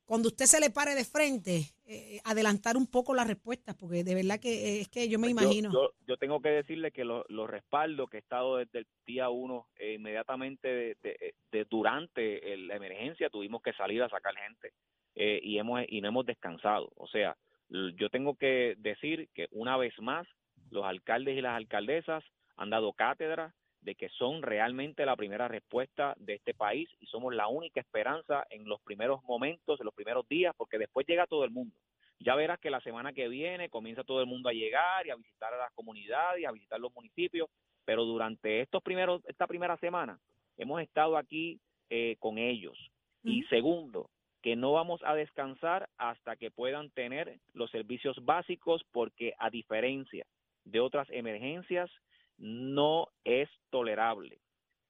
cuando 0.04 0.28
usted 0.28 0.44
se 0.44 0.60
le 0.60 0.68
pare 0.68 0.94
de 0.94 1.04
frente, 1.04 1.62
eh, 1.87 2.20
adelantar 2.24 2.76
un 2.76 2.87
poco 2.87 3.14
las 3.14 3.26
respuestas? 3.26 3.74
Porque 3.74 4.04
de 4.04 4.14
verdad 4.14 4.38
que 4.38 4.52
eh, 4.52 4.80
es 4.82 4.88
que 4.88 5.08
yo 5.08 5.18
me 5.18 5.30
pues 5.30 5.42
imagino. 5.42 5.72
Yo, 6.06 6.16
tengo 6.18 6.42
que 6.42 6.50
decirle 6.50 6.92
que 6.92 7.04
los 7.04 7.24
lo 7.28 7.46
respaldo, 7.46 8.06
que 8.06 8.18
he 8.18 8.20
estado 8.20 8.58
desde 8.58 8.80
el 8.80 8.87
día 9.06 9.30
uno, 9.30 9.68
eh, 9.76 9.94
inmediatamente 9.94 10.96
de, 11.02 11.66
durante 11.70 12.56
la 12.58 12.76
emergencia, 12.76 13.30
tuvimos 13.30 13.62
que 13.62 13.72
salir 13.72 14.02
a 14.02 14.10
sacar 14.10 14.34
gente. 14.37 14.72
eh, 15.14 15.40
y, 15.42 15.58
hemos, 15.58 15.82
y 15.88 16.00
no 16.00 16.08
hemos 16.08 16.26
descansado. 16.26 16.92
O 16.96 17.06
sea, 17.06 17.37
yo 17.70 18.10
tengo 18.10 18.37
que 18.37 18.74
decir 18.78 19.28
que 19.34 19.46
una 19.52 19.76
vez 19.76 19.94
más 20.00 20.26
los 20.74 20.84
alcaldes 20.84 21.38
y 21.38 21.40
las 21.40 21.56
alcaldesas 21.56 22.24
han 22.56 22.70
dado 22.70 22.92
cátedra 22.92 23.54
de 23.80 23.94
que 23.94 24.08
son 24.08 24.42
realmente 24.42 25.06
la 25.06 25.16
primera 25.16 25.46
respuesta 25.46 26.14
de 26.18 26.34
este 26.34 26.54
país 26.54 26.88
y 27.00 27.06
somos 27.06 27.34
la 27.34 27.48
única 27.48 27.80
esperanza 27.80 28.44
en 28.50 28.64
los 28.64 28.80
primeros 28.80 29.22
momentos, 29.24 29.78
en 29.78 29.84
los 29.84 29.94
primeros 29.94 30.26
días, 30.28 30.54
porque 30.56 30.78
después 30.78 31.06
llega 31.06 31.26
todo 31.26 31.44
el 31.44 31.50
mundo. 31.50 31.76
Ya 32.18 32.34
verás 32.34 32.58
que 32.58 32.70
la 32.70 32.80
semana 32.80 33.12
que 33.12 33.28
viene 33.28 33.68
comienza 33.68 34.04
todo 34.04 34.20
el 34.20 34.26
mundo 34.26 34.48
a 34.48 34.52
llegar 34.52 35.06
y 35.06 35.10
a 35.10 35.16
visitar 35.16 35.52
a 35.52 35.58
las 35.58 35.72
comunidades 35.72 36.40
y 36.40 36.44
a 36.46 36.52
visitar 36.52 36.80
los 36.80 36.94
municipios, 36.94 37.48
pero 37.84 38.04
durante 38.04 38.60
estos 38.60 38.82
primeros, 38.82 39.22
esta 39.26 39.46
primera 39.46 39.76
semana 39.76 40.18
hemos 40.56 40.80
estado 40.80 41.16
aquí 41.16 41.60
eh, 41.90 42.16
con 42.18 42.38
ellos. 42.38 42.78
Y 43.22 43.42
segundo, 43.44 44.10
que 44.42 44.56
no 44.56 44.72
vamos 44.72 45.00
a 45.04 45.14
descansar 45.14 45.88
hasta 45.96 46.37
que 46.37 46.50
puedan 46.50 46.90
tener 46.90 47.38
los 47.54 47.70
servicios 47.70 48.16
básicos, 48.22 48.82
porque 48.92 49.34
a 49.38 49.50
diferencia 49.50 50.26
de 50.64 50.81
otras 50.81 51.09
emergencias, 51.11 51.90
no 52.38 53.09
es 53.24 53.48
tolerable 53.70 54.40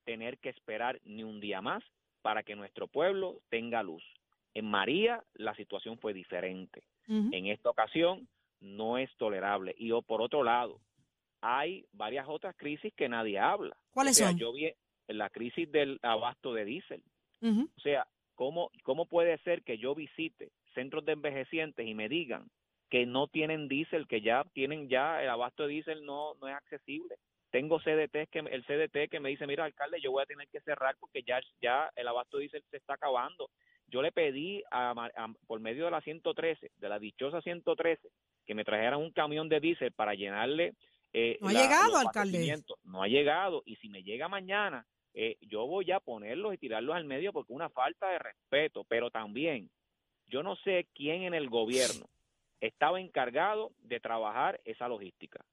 tener 0.05 0.39
que 0.39 0.51
esperar 0.51 1.01
ni 1.05 1.25
un 1.25 1.41
día 1.41 1.61
más 1.61 1.83
para 2.23 2.43
que 2.43 2.57
nuestro 2.57 2.89
pueblo 2.89 3.41
tenga 3.51 3.83
luz. 3.83 4.03
En 4.55 4.67
María 4.67 5.23
la 5.35 5.55
situación 5.55 5.99
fue 5.99 6.13
diferente. 6.13 6.85
En 7.07 7.47
esta 7.47 7.69
ocasión 7.69 8.27
no 8.61 8.97
es 8.97 9.15
tolerable. 9.19 9.75
Y 9.77 9.91
por 10.03 10.23
otro 10.23 10.43
lado, 10.43 10.81
hay 11.43 11.85
varias 11.93 12.27
otras 12.29 12.57
crisis 12.57 12.95
que 12.95 13.11
nadie 13.11 13.39
habla. 13.39 13.77
¿Cuáles 13.91 14.17
son? 14.17 14.39
Yo 14.39 14.55
vi 14.55 14.73
la 15.09 15.29
crisis 15.29 15.71
del 15.71 15.99
abasto 16.03 16.55
de 16.55 16.65
diésel. 16.65 17.03
O 17.43 17.81
sea, 17.83 18.07
¿cómo, 18.35 18.71
¿cómo 18.85 19.05
puede 19.05 19.37
ser 19.39 19.63
que 19.65 19.77
yo 19.77 19.95
visite 19.95 20.51
centros 20.73 21.05
de 21.05 21.13
envejecientes 21.13 21.87
y 21.87 21.93
me 21.93 22.09
digan 22.09 22.49
que 22.95 23.07
no 23.07 23.27
tienen 23.27 23.67
diésel, 23.67 24.07
que 24.07 24.21
ya 24.21 24.45
tienen 24.53 24.89
ya 24.89 25.21
el 25.21 25.29
abasto 25.29 25.65
de 25.65 25.71
diésel 25.71 26.07
no, 26.07 26.35
no 26.41 26.47
es 26.47 26.55
accesible? 26.55 27.17
Tengo 27.51 27.81
CDT 27.81 28.31
que 28.31 28.39
el 28.39 28.65
CDT 28.65 29.11
que 29.11 29.19
me 29.19 29.31
dice, 29.31 29.49
mira, 29.49 29.65
alcalde, 29.65 30.01
yo 30.01 30.13
voy 30.13 30.23
a 30.23 30.27
tener 30.27 30.47
que 30.47 30.61
cerrar 30.61 30.95
porque 31.01 31.25
ya, 31.25 31.41
ya 31.61 31.91
el 31.97 32.07
abasto 32.07 32.37
de 32.37 32.43
diésel 32.43 32.63
se 32.71 32.77
está 32.77 32.95
acabando. 32.95 33.51
Yo 33.89 34.01
le 34.01 34.13
pedí 34.13 34.63
a, 34.71 34.95
por 35.49 35.59
medio 35.59 35.87
de 35.87 35.91
la 35.91 36.03
113, 36.03 36.71
de 36.77 36.89
la 36.89 37.01
dichosa 37.01 37.41
113, 37.43 38.09
que 38.47 38.55
me 38.55 38.63
trajeran 38.63 39.01
un 39.01 39.11
camión 39.11 39.49
de 39.49 39.59
diésel 39.59 39.91
para 39.91 40.15
llenarle 40.15 40.75
eh, 41.13 41.37
no 41.41 41.49
ha 41.49 41.53
llegado, 41.53 41.99
alcalde. 41.99 42.63
No 42.85 43.03
ha 43.03 43.09
llegado. 43.09 43.65
Y 43.67 43.75
si 43.77 43.89
me 43.89 44.05
llega 44.05 44.29
mañana, 44.29 44.87
eh, 45.15 45.37
yo 45.41 45.67
voy 45.67 45.91
a 45.91 45.99
ponerlos 45.99 46.55
y 46.55 46.59
tirarlos 46.59 46.95
al 46.95 47.07
medio 47.07 47.33
porque 47.33 47.53
es 47.53 47.57
una 47.57 47.71
falta 47.71 48.09
de 48.11 48.21
respeto. 48.21 48.85
Pero 48.85 49.11
también, 49.11 49.69
yo 50.29 50.45
no 50.45 50.55
sé 50.55 50.87
quién 50.95 51.23
en 51.23 51.35
el 51.35 51.49
gobierno 51.49 52.07
estaba 52.61 53.01
encargado 53.01 53.73
de 53.79 54.01
trabajar 54.01 54.61
esa 54.65 54.89
logística. 54.89 55.45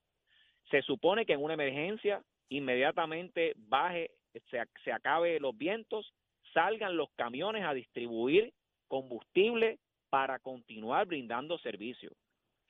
Se 0.70 0.82
supone 0.82 1.26
que 1.26 1.34
en 1.34 1.44
una 1.44 1.56
emergencia 1.56 2.22
inmediatamente 2.50 3.54
baje, 3.56 4.12
se, 4.50 4.62
se 4.84 4.92
acabe 4.92 5.40
los 5.40 5.58
vientos, 5.58 6.14
salgan 6.54 6.98
los 6.98 7.10
camiones 7.16 7.64
a 7.64 7.74
distribuir 7.74 8.54
combustible 8.88 9.80
para 10.10 10.40
continuar 10.40 11.08
brindando 11.08 11.58
servicio. 11.60 12.12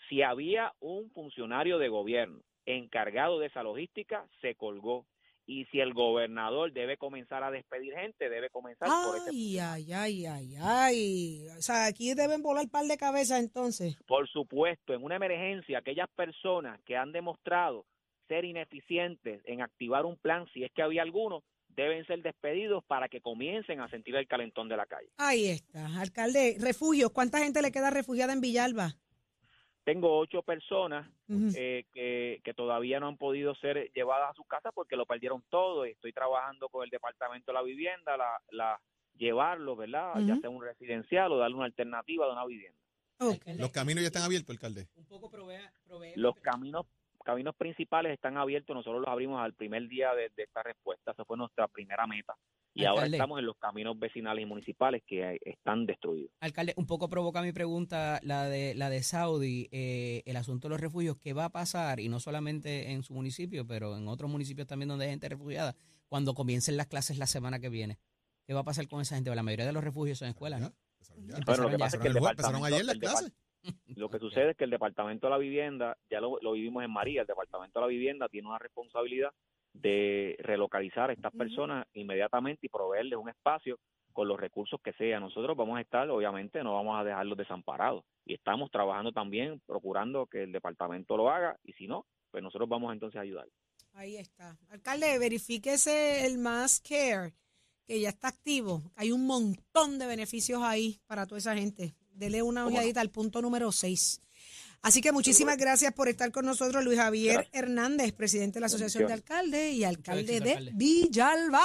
Si 0.08 0.22
había 0.22 0.74
un 0.80 1.10
funcionario 1.12 1.80
de 1.80 1.90
gobierno 1.90 2.42
encargado 2.66 3.40
de 3.40 3.48
esa 3.48 3.64
logística, 3.64 4.28
se 4.42 4.56
colgó. 4.56 5.06
Y 5.46 5.66
si 5.66 5.80
el 5.80 5.94
gobernador 5.94 6.72
debe 6.72 6.98
comenzar 6.98 7.44
a 7.44 7.52
despedir 7.52 7.94
gente, 7.94 8.30
debe 8.30 8.50
comenzar 8.50 8.88
por 8.88 9.18
ese. 9.18 9.30
Ay, 9.32 9.60
ay, 9.60 9.94
ay, 9.94 10.26
ay, 10.26 10.56
ay. 10.62 11.48
O 11.58 11.62
sea, 11.62 11.88
aquí 11.88 12.14
deben 12.14 12.42
volar 12.42 12.70
par 12.70 12.86
de 12.86 12.98
cabezas 12.98 13.40
entonces. 13.40 13.98
Por 14.08 14.30
supuesto, 14.30 14.94
en 14.94 15.04
una 15.04 15.16
emergencia, 15.16 15.80
aquellas 15.80 16.10
personas 16.16 16.80
que 16.86 16.96
han 16.96 17.12
demostrado 17.12 17.86
ser 18.28 18.46
ineficientes 18.46 19.42
en 19.46 19.62
activar 19.62 20.06
un 20.06 20.16
plan, 20.16 20.46
si 20.54 20.64
es 20.64 20.72
que 20.72 20.84
había 20.84 21.02
alguno, 21.02 21.44
deben 21.76 22.06
ser 22.06 22.22
despedidos 22.22 22.84
para 22.86 23.10
que 23.10 23.22
comiencen 23.22 23.82
a 23.82 23.90
sentir 23.90 24.16
el 24.16 24.28
calentón 24.28 24.70
de 24.70 24.78
la 24.78 24.86
calle. 24.86 25.10
Ahí 25.18 25.48
está, 25.48 26.00
alcalde. 26.00 26.58
Refugios, 26.60 27.12
¿cuánta 27.12 27.40
gente 27.40 27.62
le 27.62 27.72
queda 27.72 27.90
refugiada 27.90 28.34
en 28.34 28.42
Villalba? 28.42 28.96
Tengo 29.84 30.20
ocho 30.20 30.44
personas 30.44 31.10
eh, 31.56 31.86
que, 31.94 32.54
todavía 32.56 33.00
no 33.00 33.08
han 33.08 33.18
podido 33.18 33.56
ser 33.56 33.92
llevadas 33.94 34.32
a 34.32 34.34
su 34.34 34.44
casa 34.44 34.72
porque 34.72 34.96
lo 34.96 35.06
perdieron 35.06 35.44
todo. 35.50 35.86
Estoy 35.86 36.14
trabajando 36.14 36.70
con 36.70 36.84
el 36.84 36.90
Departamento 36.90 37.52
de 37.52 37.54
la 37.56 37.64
Vivienda, 37.64 38.16
la, 38.16 38.40
la 38.52 38.80
llevarlo, 39.18 39.76
¿verdad? 39.76 40.14
Ya 40.26 40.38
sea 40.38 40.50
un 40.50 40.64
residencial 40.64 41.32
o 41.32 41.38
darle 41.38 41.56
una 41.56 41.66
alternativa 41.66 42.26
de 42.26 42.32
una 42.32 42.46
vivienda. 42.46 42.80
Los 43.58 43.72
caminos 43.72 44.02
ya 44.02 44.08
están 44.08 44.24
abiertos, 44.24 44.50
alcalde. 44.52 44.88
Un 44.96 45.06
poco 45.06 45.30
Los 46.16 46.36
caminos 46.40 46.86
caminos 47.24 47.56
principales 47.56 48.14
están 48.14 48.38
abiertos, 48.38 48.76
nosotros 48.76 49.02
los 49.02 49.10
abrimos 49.10 49.42
al 49.42 49.54
primer 49.54 49.88
día 49.88 50.14
de, 50.14 50.32
esta 50.36 50.64
respuesta, 50.64 51.12
esa 51.12 51.26
fue 51.26 51.38
nuestra 51.38 51.68
primera 51.68 52.08
meta. 52.08 52.36
Y 52.74 52.86
ahora 52.86 53.06
estamos 53.06 53.40
en 53.40 53.46
los 53.46 53.58
caminos 53.58 54.00
vecinales 54.00 54.44
y 54.44 54.46
municipales 54.46 55.04
que 55.06 55.38
están 55.44 55.86
destruidos. 55.86 56.32
Alcalde, 56.40 56.74
un 56.78 56.88
poco 56.88 57.10
provoca 57.10 57.42
mi 57.42 57.52
pregunta 57.52 58.20
la 58.24 58.48
de 58.48 58.76
la 58.76 58.90
de 58.90 59.04
Saudi, 59.04 59.68
eh, 59.72 60.24
el 60.26 60.38
asunto 60.38 60.68
de 60.68 60.74
los 60.74 60.82
refugios, 60.82 61.18
¿qué 61.18 61.34
va 61.34 61.46
a 61.46 61.50
pasar? 61.50 62.00
Y 62.00 62.08
no 62.08 62.20
solamente 62.20 62.92
en 62.92 63.04
su 63.04 63.14
municipio, 63.14 63.68
pero 63.68 63.98
en 63.98 64.08
otros 64.08 64.32
municipios 64.32 64.68
también 64.68 64.90
donde 64.90 65.06
hay 65.06 65.12
gente 65.12 65.30
refugiada, 65.30 65.76
cuando 66.08 66.34
comiencen 66.34 66.78
las 66.78 66.88
clases 66.88 67.18
la 67.18 67.28
semana 67.28 67.60
que 67.60 67.70
viene. 67.70 68.00
¿Qué 68.46 68.54
va 68.54 68.62
a 68.62 68.66
pasar 68.66 68.88
con 68.88 69.02
esa 69.02 69.16
gente? 69.16 69.34
La 69.36 69.44
mayoría 69.44 69.66
de 69.66 69.74
los 69.74 69.84
refugios 69.84 70.18
son 70.18 70.30
escuelas, 70.30 70.62
¿no? 70.62 70.74
Bueno, 71.46 71.64
lo 71.64 71.70
que 71.70 71.78
pasa 71.78 71.98
es 71.98 72.02
que 72.02 72.08
el 72.08 72.14
departamento, 72.14 72.66
ayer 72.66 72.86
las 72.86 72.98
clases. 72.98 73.34
Lo 73.96 74.10
que 74.10 74.18
sucede 74.18 74.52
es 74.52 74.58
que 74.58 74.64
el 74.64 74.72
Departamento 74.72 75.28
de 75.28 75.32
la 75.32 75.38
Vivienda, 75.38 75.96
ya 76.10 76.20
lo, 76.20 76.40
vivimos 76.52 76.84
en 76.84 76.92
María, 76.92 77.22
el 77.22 77.28
Departamento 77.28 77.80
de 77.80 77.86
la 77.86 77.90
Vivienda 77.90 78.28
tiene 78.28 78.48
una 78.48 78.58
responsabilidad 78.58 79.32
de 79.74 80.36
relocalizar 80.40 81.10
a 81.10 81.14
estas 81.14 81.34
personas 81.34 81.88
inmediatamente 81.94 82.66
y 82.66 82.70
proveerles 82.70 83.18
un 83.18 83.30
espacio 83.30 83.80
con 84.12 84.28
los 84.28 84.40
recursos 84.40 84.80
que 84.84 84.94
sea. 84.94 85.20
Nosotros 85.20 85.56
vamos 85.56 85.78
a 85.78 85.82
estar, 85.82 86.10
obviamente, 86.10 86.64
no 86.64 86.74
vamos 86.74 87.00
a 87.00 87.04
dejarlos 87.04 87.38
desamparados 87.38 88.04
y 88.26 88.34
estamos 88.34 88.70
trabajando 88.72 89.12
también 89.12 89.62
procurando 89.66 90.26
que 90.26 90.44
el 90.44 90.52
departamento 90.52 91.18
lo 91.18 91.30
haga 91.30 91.58
y 91.64 91.74
si 91.74 91.88
no, 91.88 92.06
pues 92.30 92.44
nosotros 92.44 92.70
vamos 92.70 92.94
entonces 92.94 93.18
a 93.18 93.22
ayudar. 93.22 93.48
Ahí 93.94 94.18
está. 94.18 94.58
Alcalde, 94.70 95.18
verifíquese 95.20 96.26
el 96.26 96.38
Mass 96.38 96.82
Care, 96.82 97.34
que 97.86 98.00
ya 98.00 98.10
está 98.10 98.30
activo. 98.30 98.82
Hay 98.96 99.12
un 99.12 99.26
montón 99.26 100.00
de 100.00 100.08
beneficios 100.08 100.62
ahí 100.64 101.00
para 101.08 101.26
toda 101.26 101.40
esa 101.40 101.56
gente. 101.56 101.94
Dele 102.14 102.42
una 102.42 102.66
ojeadita 102.66 103.02
al 103.02 103.10
punto 103.10 103.42
número 103.42 103.72
6. 103.72 104.22
Así 104.82 105.02
que 105.02 105.12
muchísimas 105.12 105.58
gracias 105.58 105.94
por 105.94 106.10
estar 106.10 106.32
con 106.32 106.46
nosotros, 106.46 106.84
Luis 106.84 106.98
Javier 106.98 107.48
Hernández, 107.54 108.14
presidente 108.14 108.56
de 108.56 108.62
la 108.62 108.66
Asociación 108.66 109.08
de 109.08 109.14
Alcaldes 109.14 109.74
y 109.74 109.84
alcalde 109.84 110.40
de 110.40 110.72
Villalba. 110.74 111.62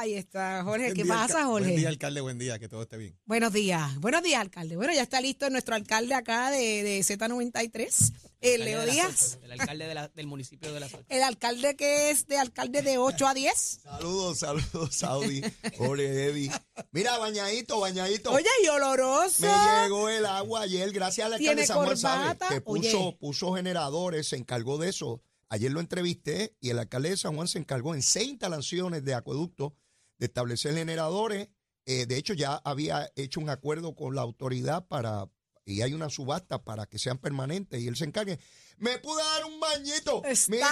Ahí 0.00 0.14
está, 0.14 0.64
Jorge. 0.64 0.94
¿Qué 0.94 1.04
pasa, 1.04 1.44
Jorge? 1.44 1.66
Buen 1.66 1.76
día, 1.76 1.88
alcalde. 1.90 2.22
Buen 2.22 2.38
día, 2.38 2.58
que 2.58 2.70
todo 2.70 2.80
esté 2.80 2.96
bien. 2.96 3.18
Buenos 3.26 3.52
días. 3.52 4.00
Buenos 4.00 4.22
días, 4.22 4.40
alcalde. 4.40 4.74
Bueno, 4.74 4.94
ya 4.94 5.02
está 5.02 5.20
listo 5.20 5.50
nuestro 5.50 5.74
alcalde 5.74 6.14
acá 6.14 6.50
de, 6.50 6.82
de 6.82 7.00
Z93. 7.00 8.10
El 8.40 8.64
Leo 8.64 8.86
Díaz. 8.86 9.38
El 9.42 9.52
alcalde 9.52 10.08
del 10.14 10.26
municipio 10.26 10.72
de 10.72 10.80
La 10.80 10.88
El 11.10 11.22
alcalde 11.22 11.76
que 11.76 12.08
es 12.08 12.26
de 12.26 12.38
alcalde 12.38 12.80
de 12.80 12.96
8 12.96 13.28
a 13.28 13.34
10. 13.34 13.80
Saludos, 13.82 14.38
saludos, 14.38 14.94
Saudi. 14.96 15.42
Ole, 15.80 16.24
Eddie. 16.28 16.50
Mira, 16.92 17.18
bañadito, 17.18 17.78
bañadito. 17.78 18.32
Oye, 18.32 18.48
y 18.64 18.68
oloroso. 18.68 19.42
Me 19.42 19.82
llegó 19.82 20.08
el 20.08 20.24
agua 20.24 20.62
ayer, 20.62 20.92
gracias 20.92 21.26
al 21.26 21.34
alcalde 21.34 21.66
Samuel 21.66 21.98
Sabe, 21.98 22.38
que 22.48 22.62
puso, 22.62 23.18
puso 23.18 23.52
generadores, 23.52 24.28
se 24.28 24.36
encargó 24.36 24.78
de 24.78 24.88
eso. 24.88 25.22
Ayer 25.50 25.70
lo 25.70 25.80
entrevisté 25.80 26.56
y 26.58 26.70
el 26.70 26.78
alcalde 26.78 27.10
de 27.10 27.18
San 27.18 27.36
Juan 27.36 27.48
se 27.48 27.58
encargó 27.58 27.94
en 27.94 28.00
seis 28.00 28.30
instalaciones 28.30 29.04
de 29.04 29.12
acueducto 29.12 29.74
de 30.20 30.26
establecer 30.26 30.74
generadores. 30.74 31.48
Eh, 31.86 32.06
de 32.06 32.16
hecho, 32.16 32.34
ya 32.34 32.54
había 32.54 33.10
hecho 33.16 33.40
un 33.40 33.50
acuerdo 33.50 33.96
con 33.96 34.14
la 34.14 34.20
autoridad 34.20 34.86
para, 34.86 35.28
y 35.64 35.80
hay 35.80 35.94
una 35.94 36.10
subasta 36.10 36.62
para 36.62 36.86
que 36.86 36.98
sean 36.98 37.18
permanentes 37.18 37.80
y 37.80 37.88
él 37.88 37.96
se 37.96 38.04
encargue. 38.04 38.38
Me 38.76 38.98
pude 38.98 39.22
dar 39.22 39.44
un 39.46 39.58
bañito. 39.58 40.22
¿Estás? 40.24 40.48
Mira, 40.48 40.68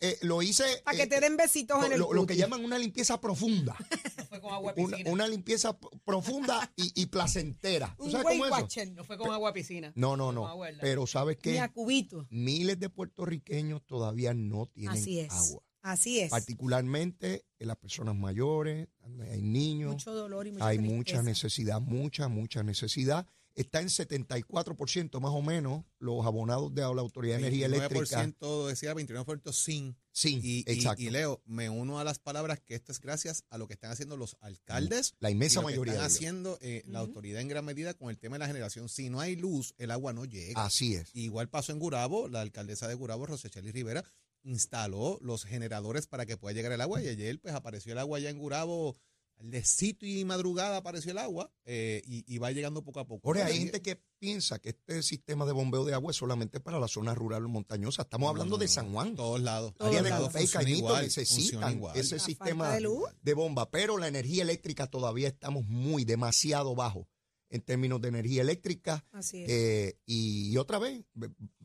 eh, 0.00 0.18
lo 0.22 0.40
hice. 0.40 0.64
Para 0.84 0.96
que 0.96 1.06
te 1.06 1.20
den 1.20 1.36
besitos 1.36 1.84
en 1.84 1.92
el 1.92 1.98
lo, 1.98 2.12
lo 2.12 2.26
que 2.26 2.36
llaman 2.36 2.64
una 2.64 2.78
limpieza 2.78 3.20
profunda. 3.20 3.76
no 4.18 4.24
fue 4.24 4.40
con 4.40 4.54
agua 4.54 4.74
piscina. 4.74 5.10
Una, 5.10 5.28
limpieza 5.28 5.78
profunda 6.04 6.72
y, 6.76 7.06
placentera. 7.06 7.94
¿Tú 7.98 8.10
sabes 8.10 8.26
cómo 8.26 8.46
es 8.46 8.90
No 8.92 9.04
fue 9.04 9.18
con 9.18 9.30
agua 9.30 9.52
piscina. 9.52 9.92
No, 9.96 10.16
no, 10.16 10.32
no. 10.32 10.48
Pero 10.80 11.06
¿sabes 11.06 11.38
qué? 11.38 11.52
Ni 11.52 11.58
a 11.58 11.72
cubito. 11.72 12.26
Miles 12.30 12.78
de 12.78 12.88
puertorriqueños 12.88 13.84
todavía 13.84 14.32
no 14.32 14.66
tienen 14.66 14.96
Así 14.96 15.18
es. 15.18 15.32
agua. 15.32 15.62
Así 15.82 16.20
es. 16.20 16.30
Particularmente 16.30 17.44
en 17.58 17.68
las 17.68 17.76
personas 17.76 18.14
mayores, 18.14 18.88
hay 19.30 19.42
niños. 19.42 19.92
Mucho 19.92 20.14
dolor 20.14 20.46
y 20.46 20.52
mucha 20.52 20.66
Hay 20.66 20.78
mucha 20.78 21.22
necesidad, 21.22 21.80
mucha, 21.80 22.28
mucha 22.28 22.62
necesidad. 22.62 23.26
está 23.54 23.80
en 23.80 23.88
74% 23.88 25.20
más 25.20 25.32
o 25.32 25.42
menos 25.42 25.84
los 25.98 26.24
abonados 26.24 26.74
de 26.74 26.82
la 26.82 26.86
Autoridad 26.86 27.34
de 27.34 27.40
Energía 27.42 27.66
Eléctrica. 27.66 28.24
29% 28.24 28.66
decía 28.68 28.94
29% 28.94 29.52
sin. 29.52 29.96
Sin, 30.12 30.40
y, 30.42 30.60
exacto. 30.66 31.02
Y, 31.02 31.10
Leo, 31.10 31.42
me 31.46 31.68
uno 31.68 31.98
a 31.98 32.04
las 32.04 32.18
palabras 32.18 32.60
que 32.60 32.74
esto 32.74 32.92
es 32.92 33.00
gracias 33.00 33.44
a 33.50 33.58
lo 33.58 33.66
que 33.66 33.74
están 33.74 33.90
haciendo 33.90 34.16
los 34.16 34.36
alcaldes. 34.40 35.14
La 35.20 35.30
inmensa 35.30 35.58
y 35.58 35.62
lo 35.62 35.68
mayoría. 35.68 35.94
Que 35.94 35.96
están 35.98 36.06
haciendo 36.06 36.58
eh, 36.60 36.82
la 36.86 37.00
autoridad 37.00 37.40
en 37.40 37.48
gran 37.48 37.64
medida 37.64 37.94
con 37.94 38.08
el 38.08 38.18
tema 38.18 38.36
de 38.36 38.40
la 38.40 38.46
generación. 38.46 38.88
Si 38.88 39.10
no 39.10 39.20
hay 39.20 39.36
luz, 39.36 39.74
el 39.78 39.90
agua 39.90 40.12
no 40.12 40.24
llega. 40.24 40.64
Así 40.64 40.94
es. 40.94 41.10
Igual 41.14 41.48
pasó 41.48 41.72
en 41.72 41.78
Gurabo, 41.78 42.28
la 42.28 42.40
alcaldesa 42.40 42.88
de 42.88 42.94
Gurabo, 42.94 43.26
Rosecheli 43.26 43.72
Rivera, 43.72 44.04
instaló 44.44 45.18
los 45.22 45.44
generadores 45.44 46.06
para 46.06 46.26
que 46.26 46.36
pueda 46.36 46.54
llegar 46.54 46.72
el 46.72 46.80
agua 46.80 47.02
y 47.02 47.08
ayer 47.08 47.40
pues 47.40 47.54
apareció 47.54 47.92
el 47.92 47.98
agua 47.98 48.18
ya 48.18 48.30
en 48.30 48.38
Gurabo 48.38 48.96
de 49.42 49.64
sitio 49.64 50.08
y 50.08 50.24
madrugada 50.24 50.78
apareció 50.78 51.12
el 51.12 51.18
agua 51.18 51.50
eh, 51.64 52.02
y, 52.04 52.38
va 52.38 52.52
llegando 52.52 52.82
poco 52.82 53.00
a 53.00 53.06
poco. 53.06 53.28
Ahora, 53.28 53.46
hay 53.46 53.58
gente 53.58 53.82
que 53.82 54.00
piensa 54.18 54.60
que 54.60 54.70
este 54.70 55.02
sistema 55.02 55.44
de 55.44 55.52
bombeo 55.52 55.84
de 55.84 55.94
agua 55.94 56.12
es 56.12 56.16
solamente 56.16 56.60
para 56.60 56.78
la 56.78 56.88
zona 56.88 57.14
rural 57.14 57.44
o 57.44 57.48
montañosa. 57.48 58.02
Estamos 58.02 58.30
hablando 58.30 58.56
de 58.56 58.68
San 58.68 58.92
Juan. 58.92 59.16
Todos 59.16 59.40
lados. 59.40 59.74
Área 59.80 60.02
de 60.02 60.10
Copey 60.10 60.46
y 60.66 60.82
necesitan 60.82 61.82
ese 61.94 62.18
sistema 62.18 62.78
de, 63.22 63.34
bomba. 63.34 63.70
Pero 63.70 63.98
la 63.98 64.08
energía 64.08 64.42
eléctrica 64.42 64.86
todavía 64.86 65.28
estamos 65.28 65.66
muy, 65.66 66.04
demasiado 66.04 66.74
bajo 66.74 67.08
en 67.52 67.60
términos 67.60 68.00
de 68.00 68.08
energía 68.08 68.42
eléctrica. 68.42 69.04
Así 69.12 69.44
es. 69.44 69.50
Eh, 69.50 69.98
y 70.06 70.56
otra 70.56 70.78
vez, 70.78 71.04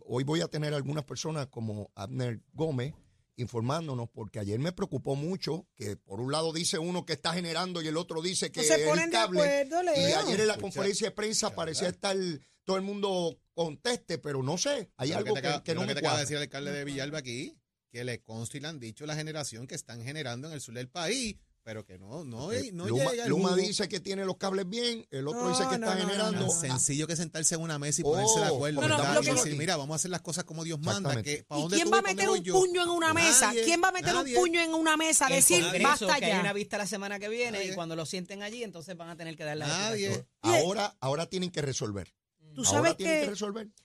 hoy 0.01 0.23
voy 0.23 0.41
a 0.41 0.47
tener 0.47 0.73
algunas 0.73 1.05
personas 1.05 1.47
como 1.47 1.91
Abner 1.95 2.41
Gómez 2.53 2.93
informándonos, 3.37 4.09
porque 4.09 4.39
ayer 4.39 4.59
me 4.59 4.71
preocupó 4.71 5.15
mucho 5.15 5.67
que 5.75 5.95
por 5.95 6.19
un 6.19 6.31
lado 6.31 6.51
dice 6.51 6.79
uno 6.79 7.05
que 7.05 7.13
está 7.13 7.33
generando 7.33 7.81
y 7.81 7.87
el 7.87 7.95
otro 7.95 8.21
dice 8.21 8.51
que 8.51 8.63
se 8.63 8.89
el 8.89 9.09
cable. 9.11 9.67
y 9.95 10.11
ayer 10.11 10.41
en 10.41 10.47
la 10.47 10.57
conferencia 10.57 11.07
de 11.07 11.15
prensa 11.15 11.53
parecía 11.53 11.87
estar 11.87 12.17
todo 12.63 12.77
el 12.77 12.81
mundo 12.81 13.39
conteste, 13.53 14.17
pero 14.17 14.43
no 14.43 14.57
sé, 14.57 14.91
hay 14.97 15.13
algo 15.13 15.35
que, 15.63 15.73
no 15.75 15.85
me 15.85 15.93
te 15.93 15.99
acaba 15.99 16.15
de 16.15 16.21
decir 16.21 16.35
el 16.35 16.43
alcalde 16.43 16.71
de 16.71 16.83
Villalba 16.83 17.19
aquí, 17.19 17.55
que 17.91 18.03
le 18.03 18.21
consta 18.21 18.57
y 18.57 18.59
le 18.59 18.67
han 18.67 18.79
dicho 18.79 19.05
la 19.05 19.15
generación 19.15 19.67
que 19.67 19.75
están 19.75 20.03
generando 20.03 20.47
en 20.47 20.53
el 20.53 20.61
sur 20.61 20.73
del 20.73 20.89
país 20.89 21.37
pero 21.67 21.83
que 21.83 21.97
no, 21.97 22.23
no, 22.23 22.49
no 22.71 22.85
Luma, 22.87 23.11
llega 23.11 23.27
Luma 23.27 23.53
dice 23.57 23.89
que 23.89 23.99
tiene 23.99 24.23
los 24.23 24.37
cables 24.37 24.69
bien, 24.69 25.05
el 25.11 25.27
otro 25.27 25.49
dice 25.49 25.67
que 25.67 25.75
está 25.75 25.97
generando. 25.97 26.49
sencillo 26.49 27.07
que 27.07 27.17
sentarse 27.17 27.55
en 27.55 27.61
una 27.61 27.77
mesa 27.77 27.99
y 27.99 28.03
ponerse 28.05 28.39
de 28.39 28.45
oh, 28.51 28.55
acuerdo. 28.55 28.81
y 29.21 29.25
decir, 29.25 29.57
mira, 29.57 29.75
vamos 29.75 29.95
a 29.95 29.95
hacer 29.97 30.09
las 30.09 30.21
cosas 30.21 30.45
como 30.45 30.63
Dios 30.63 30.79
manda. 30.79 31.21
Que, 31.21 31.45
¿Y 31.45 31.67
quién 31.67 31.91
va 31.91 31.99
a 31.99 32.01
meter 32.01 32.29
un 32.29 32.41
puño 32.41 32.83
en 32.83 32.89
una 32.89 33.13
mesa? 33.13 33.51
¿Quién 33.51 33.83
va 33.83 33.89
a 33.89 33.91
meter 33.91 34.15
un 34.15 34.33
puño 34.33 34.61
en 34.61 34.73
una 34.75 34.95
mesa? 34.95 35.27
Decir, 35.27 35.65
basta 35.83 36.17
ya. 36.19 36.27
hay 36.27 36.39
una 36.39 36.53
vista 36.53 36.77
la 36.77 36.87
semana 36.87 37.19
que 37.19 37.27
viene 37.27 37.65
y 37.65 37.73
cuando 37.73 37.97
lo 37.97 38.05
sienten 38.05 38.43
allí, 38.43 38.63
entonces 38.63 38.95
van 38.95 39.09
a 39.09 39.17
tener 39.17 39.35
que 39.35 39.43
darle 39.43 39.67
Nadie. 39.67 40.25
Ahora, 40.43 40.95
ahora 41.01 41.25
tienen 41.25 41.51
que 41.51 41.61
resolver. 41.61 42.13
Tú 42.57 42.65
sabes 42.65 42.95
que, 42.95 43.31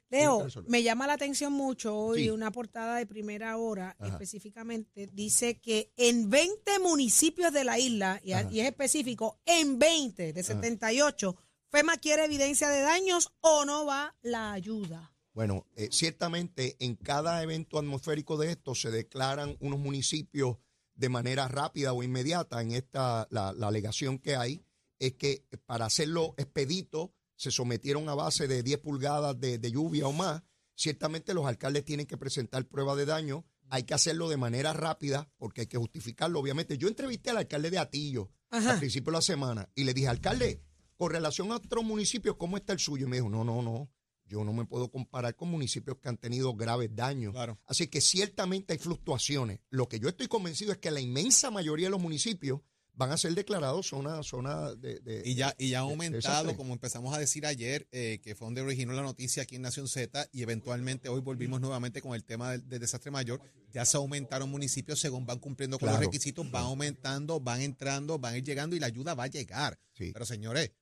Leo, 0.09 0.47
me 0.67 0.83
llama 0.83 1.07
la 1.07 1.13
atención 1.13 1.53
mucho 1.53 1.95
hoy 1.95 2.31
una 2.31 2.51
portada 2.51 2.97
de 2.97 3.05
primera 3.05 3.59
hora 3.59 3.95
específicamente, 4.03 5.11
dice 5.13 5.61
que 5.61 5.93
en 5.99 6.31
20 6.31 6.79
municipios 6.79 7.53
de 7.53 7.65
la 7.65 7.79
isla, 7.79 8.19
y, 8.25 8.33
es 8.33 8.67
específico, 8.67 9.39
en 9.45 9.79
20 9.79 10.33
de 10.33 10.43
78, 10.43 11.37
FEMA 11.69 11.99
quiere 11.99 12.25
evidencia 12.25 12.71
de 12.71 12.81
daños 12.81 13.35
o 13.43 13.67
no 13.67 13.85
va 13.85 14.17
la 14.23 14.53
ayuda. 14.53 15.13
Bueno, 15.35 15.67
eh, 15.77 15.91
ciertamente 15.91 16.77
en 16.79 16.97
cada 16.97 17.43
evento 17.43 17.79
atmosférico 17.79 18.39
de 18.39 18.53
esto 18.53 18.75
se 18.75 18.91
declaran 18.91 19.59
unos 19.61 19.81
municipios 19.81 20.57
de 20.95 21.11
manera 21.11 21.47
rápida 21.47 21.93
o 21.93 22.03
inmediata. 22.03 22.63
En 22.63 22.73
esta, 22.73 23.29
la, 23.29 23.53
la 23.53 23.69
alegación 23.69 24.19
que 24.19 24.35
hay 24.35 24.65
es 24.99 25.13
que 25.13 25.45
para 25.67 25.85
hacerlo 25.85 26.33
expedito, 26.39 27.13
se 27.37 27.51
sometieron 27.51 28.09
a 28.09 28.15
base 28.15 28.47
de 28.49 28.63
10 28.63 28.79
pulgadas 28.79 29.39
de, 29.39 29.59
lluvia 29.71 30.07
o 30.07 30.13
más, 30.13 30.43
ciertamente 30.75 31.35
los 31.35 31.47
alcaldes 31.47 31.85
tienen 31.85 32.07
que 32.07 32.17
presentar 32.17 32.67
prueba 32.67 32.95
de 32.97 33.07
daño. 33.07 33.45
Hay 33.69 33.85
que 33.85 33.95
hacerlo 33.95 34.29
de 34.29 34.37
manera 34.37 34.73
rápida 34.73 35.31
porque 35.39 35.63
hay 35.63 35.67
que 35.67 35.79
justificarlo, 35.79 36.41
obviamente. 36.41 36.77
Yo 36.77 36.89
entrevisté 36.89 37.31
al 37.31 37.39
alcalde 37.39 37.71
de 37.71 37.79
Atillo 37.79 38.31
al 38.51 38.79
principio 38.79 39.11
de 39.11 39.17
la 39.17 39.23
semana 39.23 39.69
y 39.75 39.85
le 39.85 39.95
dije, 39.95 40.09
alcalde, 40.09 40.63
con 40.97 41.11
relación 41.11 41.51
a 41.53 41.57
otros 41.57 41.83
municipios, 41.83 42.37
¿cómo 42.37 42.59
está 42.59 42.75
el 42.75 42.79
suyo? 42.79 43.07
Y 43.07 43.09
me 43.09 43.17
dijo, 43.17 43.31
no, 43.31 43.45
no, 43.45 43.63
no, 43.63 43.91
yo 44.27 44.45
no 44.45 44.53
me 44.53 44.65
puedo 44.65 44.91
comparar 44.91 45.37
con 45.37 45.51
municipios 45.51 45.99
que 45.99 46.09
han 46.09 46.17
tenido 46.17 46.55
graves 46.55 46.95
daños. 46.95 47.35
Así 47.67 47.89
que 47.89 48.01
ciertamente 48.01 48.73
hay 48.73 48.79
fluctuaciones. 48.79 49.61
Lo 49.71 49.89
que 49.89 50.01
yo 50.01 50.09
estoy 50.09 50.27
convencido 50.27 50.73
es 50.73 50.79
que 50.79 50.91
la 50.91 51.01
inmensa 51.01 51.51
mayoría 51.51 51.87
de 51.87 51.91
los 51.91 52.01
municipios 52.01 52.61
van 52.95 53.11
a 53.11 53.17
ser 53.17 53.35
declarados 53.35 53.89
zona, 53.89 54.23
zona 54.23 54.75
de, 54.75 55.23
Y 55.25 55.35
ya, 55.35 55.55
y 55.59 55.71
ya 55.71 55.79
ha 55.79 55.83
aumentado, 55.83 56.57
como 56.57 56.73
empezamos 56.73 57.15
a 57.15 57.19
decir 57.19 57.47
ayer, 57.47 57.89
eh, 57.91 58.21
que 58.23 58.35
fue 58.35 58.47
donde 58.47 58.61
originó 58.61 58.93
la 58.93 59.03
noticia 59.03 59.43
aquí 59.45 59.57
en 59.57 59.63
Nación 59.63 59.89
Z, 59.89 60.29
y 60.33 60.43
eventualmente 60.43 61.09
hoy 61.09 61.21
volvimos 61.21 61.61
nuevamente 61.61 62.03
con 62.03 62.15
el 62.15 62.25
tema 62.25 62.53
del, 62.53 62.69
desastre 62.69 63.11
mayor. 63.11 63.41
Ya 63.73 63.85
se 63.85 63.97
aumentaron 63.97 64.51
municipios 64.51 65.01
según 65.01 65.25
van 65.25 65.39
cumpliendo 65.39 65.79
con 65.79 65.89
los 65.89 65.99
requisitos, 65.99 66.51
van 66.51 66.65
aumentando, 66.65 67.41
van 67.41 67.63
entrando, 67.63 68.19
van 68.19 68.35
a 68.35 68.39
ir 68.39 68.45
llegando 68.45 68.77
y 68.77 68.81
la 68.81 68.87
ayuda 68.87 69.15
va 69.15 69.25
a 69.25 69.29
llegar. 69.29 69.79
Pero 69.97 70.27
señores, 70.27 70.73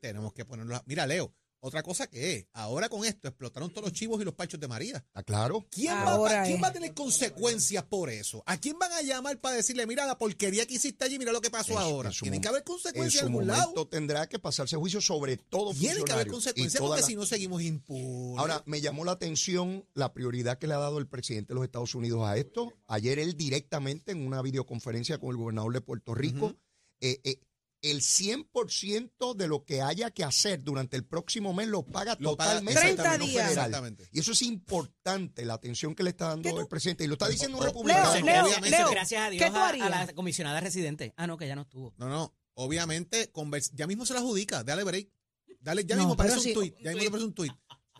tenemos 0.00 0.32
que 0.32 0.44
ponerlo. 0.44 0.82
Mira, 0.86 1.06
Leo, 1.06 1.32
otra 1.64 1.82
cosa 1.82 2.08
que 2.08 2.34
es, 2.34 2.46
ahora 2.54 2.88
con 2.88 3.04
esto 3.04 3.28
explotaron 3.28 3.70
todos 3.70 3.84
los 3.84 3.92
chivos 3.92 4.20
y 4.20 4.24
los 4.24 4.34
pachos 4.34 4.58
de 4.58 4.66
María. 4.66 4.96
¿Está 4.96 5.20
ah, 5.20 5.22
claro? 5.22 5.64
¿Quién, 5.70 5.94
va, 5.94 6.42
¿quién 6.42 6.60
va, 6.60 6.66
a 6.66 6.72
tener 6.72 6.92
consecuencias 6.92 7.84
por 7.84 8.10
eso? 8.10 8.42
¿A 8.46 8.56
quién 8.58 8.76
van 8.80 8.90
a 8.92 9.00
llamar 9.02 9.40
para 9.40 9.56
decirle, 9.56 9.86
mira 9.86 10.04
la 10.04 10.18
porquería 10.18 10.66
que 10.66 10.74
hiciste 10.74 11.04
allí, 11.04 11.20
mira 11.20 11.30
lo 11.30 11.40
que 11.40 11.50
pasó 11.50 11.78
ahora? 11.78 12.10
Tiene 12.10 12.40
que 12.40 12.48
haber 12.48 12.64
consecuencias 12.64 13.22
en, 13.22 13.28
algún 13.28 13.46
lado. 13.46 13.86
tendrá 13.86 14.28
que 14.28 14.40
pasarse 14.40 14.76
juicio 14.76 15.00
sobre 15.00 15.36
todo 15.36 15.72
Tiene 15.72 16.02
que 16.02 16.12
haber 16.12 16.26
consecuencias 16.26 16.82
porque 16.82 17.02
si 17.02 17.14
no 17.14 17.24
seguimos 17.24 17.62
impunes. 17.62 18.38
Ahora, 18.38 18.62
me 18.66 18.80
llamó 18.80 19.04
la 19.04 19.12
atención 19.12 19.86
la 19.94 20.12
prioridad 20.12 20.58
que 20.58 20.66
le 20.66 20.74
ha 20.74 20.78
dado 20.78 20.98
el 20.98 21.06
presidente 21.06 21.50
de 21.50 21.54
los 21.54 21.64
Estados 21.64 21.94
Unidos 21.94 22.26
a 22.26 22.36
esto. 22.36 22.72
Ayer 22.88 23.20
él 23.20 23.36
directamente 23.36 24.10
en 24.10 24.26
una 24.26 24.42
videoconferencia 24.42 25.18
con 25.18 25.30
el 25.30 25.36
gobernador 25.36 25.72
de 25.72 25.80
Puerto 25.80 26.12
Rico 26.12 26.56
eh, 27.00 27.20
eh, 27.24 27.40
el 27.82 28.00
100% 28.00 29.34
de 29.34 29.48
lo 29.48 29.64
que 29.64 29.82
haya 29.82 30.10
que 30.10 30.24
hacer 30.24 30.62
durante 30.62 30.96
el 30.96 31.04
próximo 31.04 31.52
mes 31.52 31.66
lo 31.68 31.84
paga 31.84 32.16
totalmente 32.16 32.80
30 32.80 33.18
días. 33.18 33.54
Federal. 33.54 33.96
Y 34.12 34.20
eso 34.20 34.32
es 34.32 34.42
importante, 34.42 35.44
la 35.44 35.54
atención 35.54 35.94
que 35.94 36.04
le 36.04 36.10
está 36.10 36.28
dando 36.28 36.60
el 36.60 36.68
presidente. 36.68 37.04
Y 37.04 37.08
lo 37.08 37.14
está 37.14 37.28
diciendo 37.28 37.58
un 37.58 37.64
republicano. 37.64 38.12
gracias 38.90 39.20
a 39.20 39.30
Dios 39.30 39.50
a, 39.52 39.88
la 39.88 40.12
comisionada 40.14 40.60
residente. 40.60 41.12
Ah, 41.16 41.26
no, 41.26 41.36
que 41.36 41.46
ya 41.46 41.56
no 41.56 41.62
estuvo. 41.62 41.92
No, 41.98 42.08
no. 42.08 42.34
Obviamente, 42.54 43.32
ya 43.72 43.86
mismo 43.86 44.06
se 44.06 44.14
la 44.14 44.20
adjudica. 44.20 44.62
Dale 44.62 44.84
break. 44.84 45.08
Dale, 45.60 45.84
ya 45.84 45.96
mismo 45.96 46.16
parece 46.16 46.48
un 46.48 46.54
tuit. 46.54 46.76
Ya 46.82 46.92
mismo 46.92 47.10
parece 47.10 47.26
un 47.26 47.34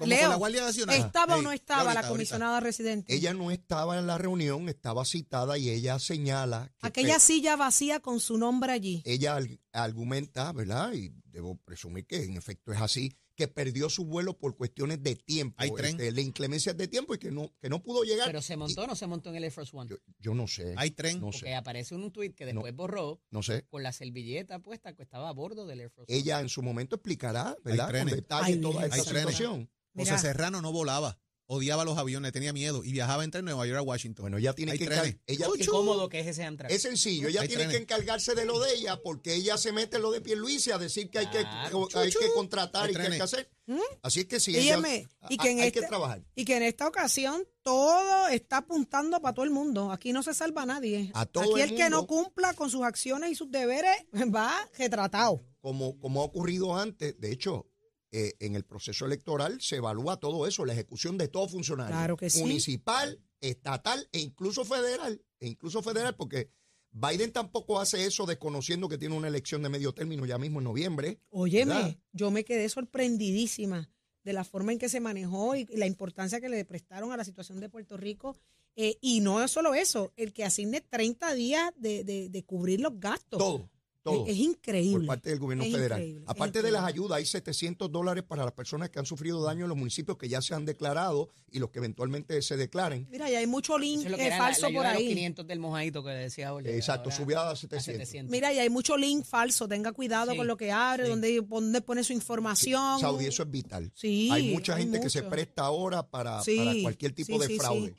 tuit. 0.05 0.53
Leo, 0.53 0.67
¿estaba 0.91 1.37
o 1.37 1.43
no 1.43 1.53
estaba 1.53 1.95
la 1.95 2.07
comisionada 2.07 2.61
residente? 2.61 3.15
Ella 3.15 3.35
no 3.35 3.51
estaba 3.51 3.99
en 3.99 4.07
la 4.07 4.19
reunión, 4.19 4.69
estaba 4.69 5.05
citada 5.05 5.59
y 5.59 5.71
ella 5.71 5.99
señala... 5.99 6.73
Que 6.81 6.89
Aquella 6.89 7.19
silla 7.19 7.57
vacía 7.57 8.01
con 8.01 8.21
su 8.21 8.39
nombre 8.39 8.73
allí. 8.73 9.03
Ella 9.05 9.39
argumenta, 9.73 10.53
¿verdad? 10.53 10.93
Y 10.93 11.13
debo 11.25 11.57
presumir 11.57 12.07
que 12.07 12.23
en 12.23 12.37
efecto 12.37 12.73
es 12.73 12.81
así, 12.81 13.17
que 13.35 13.49
perdió 13.49 13.89
su 13.89 14.05
vuelo 14.05 14.39
por 14.39 14.57
cuestiones 14.57 15.03
de 15.03 15.17
tiempo, 15.17 15.57
¿Hay 15.59 15.71
tren? 15.71 15.93
Este, 15.93 16.13
de 16.13 16.23
inclemencias 16.23 16.77
de 16.77 16.89
tiempo 16.89 17.15
y 17.15 17.19
que 17.19 17.31
no, 17.31 17.53
que 17.61 17.69
no 17.69 17.83
pudo 17.83 18.05
llegar. 18.05 18.27
Pero 18.27 18.43
se 18.43 18.57
montó 18.57 18.83
o 18.83 18.87
no 18.87 18.95
se 18.95 19.07
montó 19.07 19.31
en 19.31 19.37
el 19.37 19.45
Air 19.45 19.53
Force 19.53 19.77
One. 19.77 19.91
Yo, 20.19 20.35
no 20.35 20.47
sé. 20.47 20.75
Hay 20.77 20.91
tren. 20.91 21.21
No 21.21 21.31
Porque 21.31 21.55
aparece 21.55 21.95
un 21.95 22.11
tuit 22.11 22.35
que 22.35 22.47
después 22.47 22.75
borró. 22.75 23.21
No 23.31 23.43
sé. 23.43 23.65
Con 23.69 23.83
la 23.83 23.93
servilleta 23.93 24.59
puesta 24.59 24.95
que 24.95 25.03
estaba 25.03 25.29
a 25.29 25.33
bordo 25.33 25.67
del 25.67 25.81
Air 25.81 25.91
Force 25.91 26.13
One. 26.13 26.21
Ella 26.21 26.41
en 26.41 26.49
su 26.49 26.63
momento 26.63 26.97
explicará, 26.97 27.57
¿verdad? 27.65 27.91
Con 27.99 28.07
detalle 28.09 28.57
toda 28.59 28.85
esta 28.85 29.03
situación. 29.03 29.71
José 29.95 30.19
Serrano 30.19 30.63
no 30.63 30.73
volaba, 30.73 31.19
odiaba 31.47 31.85
los 31.85 31.99
aviones, 31.99 32.33
tenía 32.33 32.53
miedo 32.53 32.83
y 32.85 32.93
viajaba 32.93 33.25
entre 33.25 33.43
Nueva 33.43 33.67
York 33.67 33.79
a 33.79 33.83
Washington. 33.83 34.25
Bueno, 34.25 34.39
ella 34.39 34.55
tiene 34.55 34.79
que 34.79 34.85
ella 35.27 35.47
Qué 35.59 35.67
cómodo 35.67 36.09
que 36.09 36.21
es 36.21 36.27
ese 36.27 36.45
Amtrak. 36.45 36.71
Es 36.71 36.83
sencillo, 36.83 37.29
ella 37.29 37.47
tiene 37.47 37.69
que 37.69 37.77
encargarse 37.77 38.35
de 38.35 38.45
lo 38.45 38.59
de 38.61 38.75
ella 38.75 39.01
porque 39.03 39.35
ella 39.35 39.59
se 39.59 39.73
mete 39.73 39.97
en 39.97 40.03
lo 40.03 40.11
de 40.11 40.21
Pierluisi 40.21 40.71
a 40.71 40.79
decir 40.79 41.11
que 41.11 41.19
hay 41.19 41.31
que, 41.31 41.39
hay 41.39 42.11
que 42.11 42.33
contratar 42.35 42.91
y 42.91 42.95
que 42.95 43.03
hay 43.03 43.17
que 43.17 43.23
hacer. 43.23 43.51
¿Mm? 43.67 43.79
Así 44.03 44.21
es 44.21 44.27
que 44.27 44.41
sí, 44.41 44.57
ella, 44.57 44.81
y 45.29 45.37
que 45.37 45.49
hay 45.49 45.57
que 45.71 45.79
este 45.79 45.87
trabajar. 45.87 46.25
Y 46.35 46.45
que 46.45 46.57
en 46.57 46.65
esta 46.65 46.89
ocasión 46.89 47.45
todo 47.63 48.29
está 48.29 48.59
apuntando 48.59 49.21
para 49.21 49.35
todo 49.35 49.45
el 49.45 49.53
mundo. 49.53 49.93
Aquí 49.93 50.13
no 50.13 50.23
se 50.23 50.35
salva 50.35 50.67
nadie. 50.67 51.11
A 51.15 51.27
todo 51.27 51.55
Aquí 51.55 51.63
el, 51.63 51.77
que 51.77 51.89
no 51.89 52.07
cumpla 52.07 52.55
con 52.55 52.71
sus 52.71 52.83
acciones 52.83 53.31
y 53.31 53.35
sus 53.35 53.51
deberes 53.51 53.97
va 54.35 54.69
retratado. 54.77 55.45
Como, 55.61 55.99
como 56.01 56.23
ha 56.23 56.25
ocurrido 56.25 56.77
antes, 56.77 57.21
de 57.21 57.31
hecho, 57.31 57.72
eh, 58.15 58.35
en 58.41 58.55
el 58.55 58.65
proceso 58.65 59.07
electoral 59.07 59.59
se 59.63 59.77
evalúa 59.77 60.19
todo 60.19 60.47
eso, 60.47 60.67
la 60.67 60.75
ejecución 60.75 61.17
de 61.17 61.29
todo 61.29 61.49
funcionario. 61.49 61.97
Claro 61.97 62.17
que 62.19 62.29
sí. 62.29 62.41
Municipal, 62.41 63.19
estatal 63.41 64.07
e 64.13 64.21
incluso 64.21 64.67
federal. 64.67 65.25
E 65.41 65.49
incluso 65.49 65.83
federal, 65.83 66.15
porque 66.15 66.51
Biden 66.91 67.33
tampoco 67.33 67.81
hace 67.81 68.05
eso 68.05 68.27
desconociendo 68.27 68.91
que 68.91 68.99
tiene 68.99 69.17
una 69.17 69.29
elección 69.29 69.63
de 69.63 69.71
medio 69.71 69.95
término 69.95 70.27
ya 70.27 70.37
mismo 70.37 70.61
en 70.61 70.65
noviembre. 70.65 71.21
Óyeme, 71.31 71.99
yo 72.13 72.31
me 72.31 72.45
quedé 72.45 72.69
sorprendidísima 72.69 73.91
de 74.25 74.33
la 74.35 74.45
forma 74.45 74.73
en 74.73 74.79
que 74.79 74.91
se 74.91 75.01
manejó 75.01 75.57
y 75.57 75.65
la 75.75 75.87
importancia 75.87 76.39
que 76.39 76.51
le 76.51 76.67
prestaron 76.67 77.13
a 77.13 77.17
la 77.17 77.25
situación 77.25 77.61
de 77.61 77.71
Puerto 77.71 77.97
Rico. 77.97 78.37
Eh, 78.77 78.99
y 79.01 79.21
no 79.21 79.43
es 79.43 79.51
solo 79.51 79.75
eso, 79.75 80.13
el 80.17 80.35
que 80.35 80.45
asigne 80.45 80.83
30 80.83 81.33
días 81.33 81.73
de, 81.77 82.05
de, 82.05 82.29
de 82.29 82.45
cubrir 82.45 82.81
los 82.81 83.01
gastos. 83.01 83.39
Todo 83.39 83.71
todo. 84.03 84.27
Es, 84.27 84.37
increíble. 84.37 84.99
Por 84.99 85.07
parte 85.07 85.31
del 85.31 85.39
gobierno 85.39 85.65
federal. 85.65 86.23
Aparte 86.27 86.63
de 86.63 86.71
las 86.71 86.85
ayudas, 86.85 87.19
hay 87.19 87.27
700 87.27 87.91
dólares 87.91 88.25
para 88.25 88.45
las 88.45 88.53
personas 88.53 88.91
que 88.91 88.99
han 88.99 89.07
sufrido 89.07 89.43
daño 89.43 89.65
en 89.65 89.69
los 89.69 89.79
municipios 89.79 90.17
que 90.19 90.29
ya 90.29 90.43
se 90.43 90.55
han 90.55 90.65
declarado 90.65 91.29
y 91.51 91.59
los 91.59 91.71
que 91.71 91.79
eventualmente 91.79 92.41
se 92.43 92.57
declaren. 92.57 93.07
Mira, 93.11 93.31
y 93.31 93.35
hay 93.35 93.47
mucho 93.47 93.79
link 93.79 94.07
falso 94.37 94.69
por 94.73 94.87
ahí. 94.87 95.05
Los 95.05 95.15
500 95.15 95.47
del 95.47 95.59
mojadito 95.59 96.03
que 96.03 96.11
decía 96.11 96.53
Exacto, 96.65 97.11
subida 97.11 97.51
a 97.51 97.57
700. 97.57 98.31
Mira, 98.31 98.53
y 98.53 98.59
hay 98.59 98.71
mucho 98.71 98.97
link 98.97 99.25
falso. 99.25 99.69
Tenga 99.69 99.93
cuidado 99.93 100.35
con 100.37 100.47
lo 100.47 100.57
que 100.57 100.73
abre, 100.73 101.09
donde, 101.09 101.83
pone 101.83 102.05
su 102.05 102.13
información. 102.13 103.01
Saudi, 103.01 103.27
eso 103.27 103.43
es 103.43 103.51
vital. 103.51 103.91
Sí, 103.95 104.29
hay 104.31 104.53
mucha 104.53 104.77
gente 104.77 105.01
que 105.01 105.11
se 105.11 105.23
presta 105.23 105.63
ahora 105.63 106.03
para, 106.03 106.43
para 106.43 106.73
cualquier 106.83 107.13
tipo 107.13 107.39
de 107.39 107.57
fraude. 107.57 107.95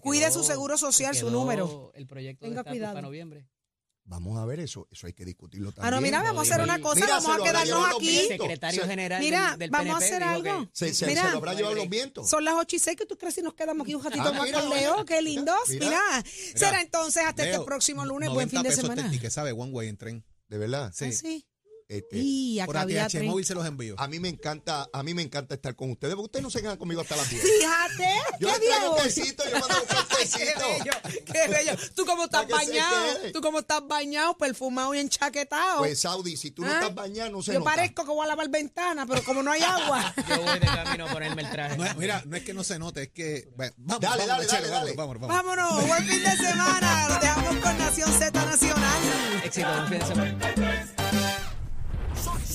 Cuide 0.00 0.30
su 0.30 0.42
seguro 0.42 0.76
social, 0.76 1.14
su 1.14 1.30
número. 1.30 1.92
El 1.94 2.06
proyecto 2.06 2.46
Tenga 2.46 2.64
cuidado. 2.64 2.94
para 2.94 3.06
noviembre. 3.06 3.46
Vamos 4.10 4.38
a 4.38 4.44
ver 4.44 4.58
eso, 4.58 4.88
eso 4.90 5.06
hay 5.06 5.12
que 5.12 5.24
discutirlo 5.24 5.70
también. 5.70 5.86
Ah, 5.86 5.96
no, 5.96 6.00
mira, 6.00 6.20
vamos 6.20 6.40
a 6.40 6.52
hacer 6.52 6.64
una 6.64 6.80
cosa, 6.80 7.06
vamos 7.06 7.30
a 7.30 7.44
quedarnos 7.44 7.86
aquí. 7.94 8.26
Secretario 8.26 8.84
general 8.84 9.22
mira, 9.22 9.56
vamos 9.70 9.94
a 9.94 9.96
hacer 9.98 10.24
algo. 10.24 10.68
Se, 10.72 10.92
se, 10.92 11.06
mira, 11.06 11.22
se, 11.22 11.30
lo 11.30 11.36
habrá 11.36 11.54
llevado 11.54 11.76
los 11.76 11.88
vientos. 11.88 12.28
Son 12.28 12.44
las 12.44 12.54
8 12.56 12.74
y 12.74 12.78
6 12.80 12.96
que 12.96 13.06
tú 13.06 13.16
crees 13.16 13.36
si 13.36 13.42
nos 13.42 13.54
quedamos 13.54 13.84
aquí 13.84 13.94
un 13.94 14.02
ratito 14.02 14.24
ah, 14.26 14.32
más 14.32 14.50
con 14.50 14.68
Leo, 14.68 15.04
qué 15.04 15.22
lindos. 15.22 15.60
Mira, 15.68 16.02
será 16.56 16.80
entonces 16.80 17.22
hasta 17.24 17.48
este 17.48 17.64
próximo 17.64 18.04
lunes, 18.04 18.30
buen 18.30 18.50
fin 18.50 18.64
de 18.64 18.72
semana. 18.72 19.08
que 19.08 19.30
sabe 19.30 19.52
One 19.52 19.70
Way 19.70 19.88
en 19.88 19.96
tren. 19.96 20.24
¿De 20.48 20.58
verdad? 20.58 20.90
Sí. 20.92 21.04
¿Ah, 21.04 21.12
sí? 21.12 21.46
Este, 21.90 22.18
y 22.18 22.60
por 22.66 22.76
ATH 22.76 23.20
móvil 23.24 23.44
se 23.44 23.52
los 23.52 23.66
envío. 23.66 23.96
A 23.98 24.06
mí 24.06 24.20
me 24.20 24.28
encanta, 24.28 24.88
a 24.92 25.02
mí 25.02 25.12
me 25.12 25.22
encanta 25.22 25.56
estar 25.56 25.74
con 25.74 25.90
ustedes, 25.90 26.14
porque 26.14 26.26
ustedes 26.26 26.44
no 26.44 26.50
se 26.50 26.62
quedan 26.62 26.76
conmigo 26.76 27.00
hasta 27.00 27.16
las 27.16 27.28
10. 27.28 27.42
Fíjate. 27.42 28.14
Yo 28.38 28.46
les 28.48 28.60
traigo 28.60 28.94
un 28.94 29.02
besito, 29.02 29.42
yo 29.50 29.58
mando 29.58 29.74
un 29.82 30.16
besito. 30.16 30.38
qué 30.38 30.54
bello, 30.54 31.24
qué 31.26 31.48
bello. 31.48 31.72
Tú 31.96 32.06
como 32.06 32.26
estás 32.26 32.46
bañado, 32.46 33.06
tú 33.32 33.40
como 33.40 33.58
estás 33.58 33.82
bañado, 33.88 34.38
perfumado 34.38 34.94
y 34.94 35.00
enchaquetado. 35.00 35.78
Pues 35.78 36.00
Saudi, 36.00 36.36
si 36.36 36.52
tú 36.52 36.62
no 36.62 36.70
¿Ah? 36.70 36.74
estás 36.74 36.94
bañado, 36.94 37.30
no 37.32 37.42
se 37.42 37.54
Yo 37.54 37.64
parezco 37.64 38.04
que 38.04 38.10
voy 38.12 38.24
a 38.24 38.28
lavar 38.28 38.48
ventana, 38.48 39.04
pero 39.04 39.24
como 39.24 39.42
no 39.42 39.50
hay 39.50 39.62
agua. 39.62 40.14
yo 40.28 40.42
voy 40.42 40.60
de 40.60 40.66
camino 40.66 41.06
a 41.08 41.12
ponerme 41.12 41.42
el 41.42 41.50
traje. 41.50 41.76
mira, 41.98 42.22
no 42.24 42.36
es 42.36 42.44
que 42.44 42.54
no 42.54 42.62
se 42.62 42.78
note, 42.78 43.02
es 43.02 43.08
que 43.08 43.48
vamos, 43.56 44.00
dale, 44.00 44.26
vamos, 44.28 44.46
dale, 44.46 44.68
dale, 44.68 44.92
Vámonos, 44.92 45.28
vámonos. 45.28 45.88
buen 45.88 46.06
fin 46.06 46.22
de 46.22 46.36
semana. 46.36 47.08
Nos 47.08 47.20
dejamos 47.20 47.56
con 47.56 47.78
Nación 47.78 48.12
Z 48.12 48.44
Nacional. 48.46 49.02
Éxito, 49.42 49.68
buen 49.68 49.88
fin 49.88 49.98
de 49.98 50.06
semana. 50.06 50.99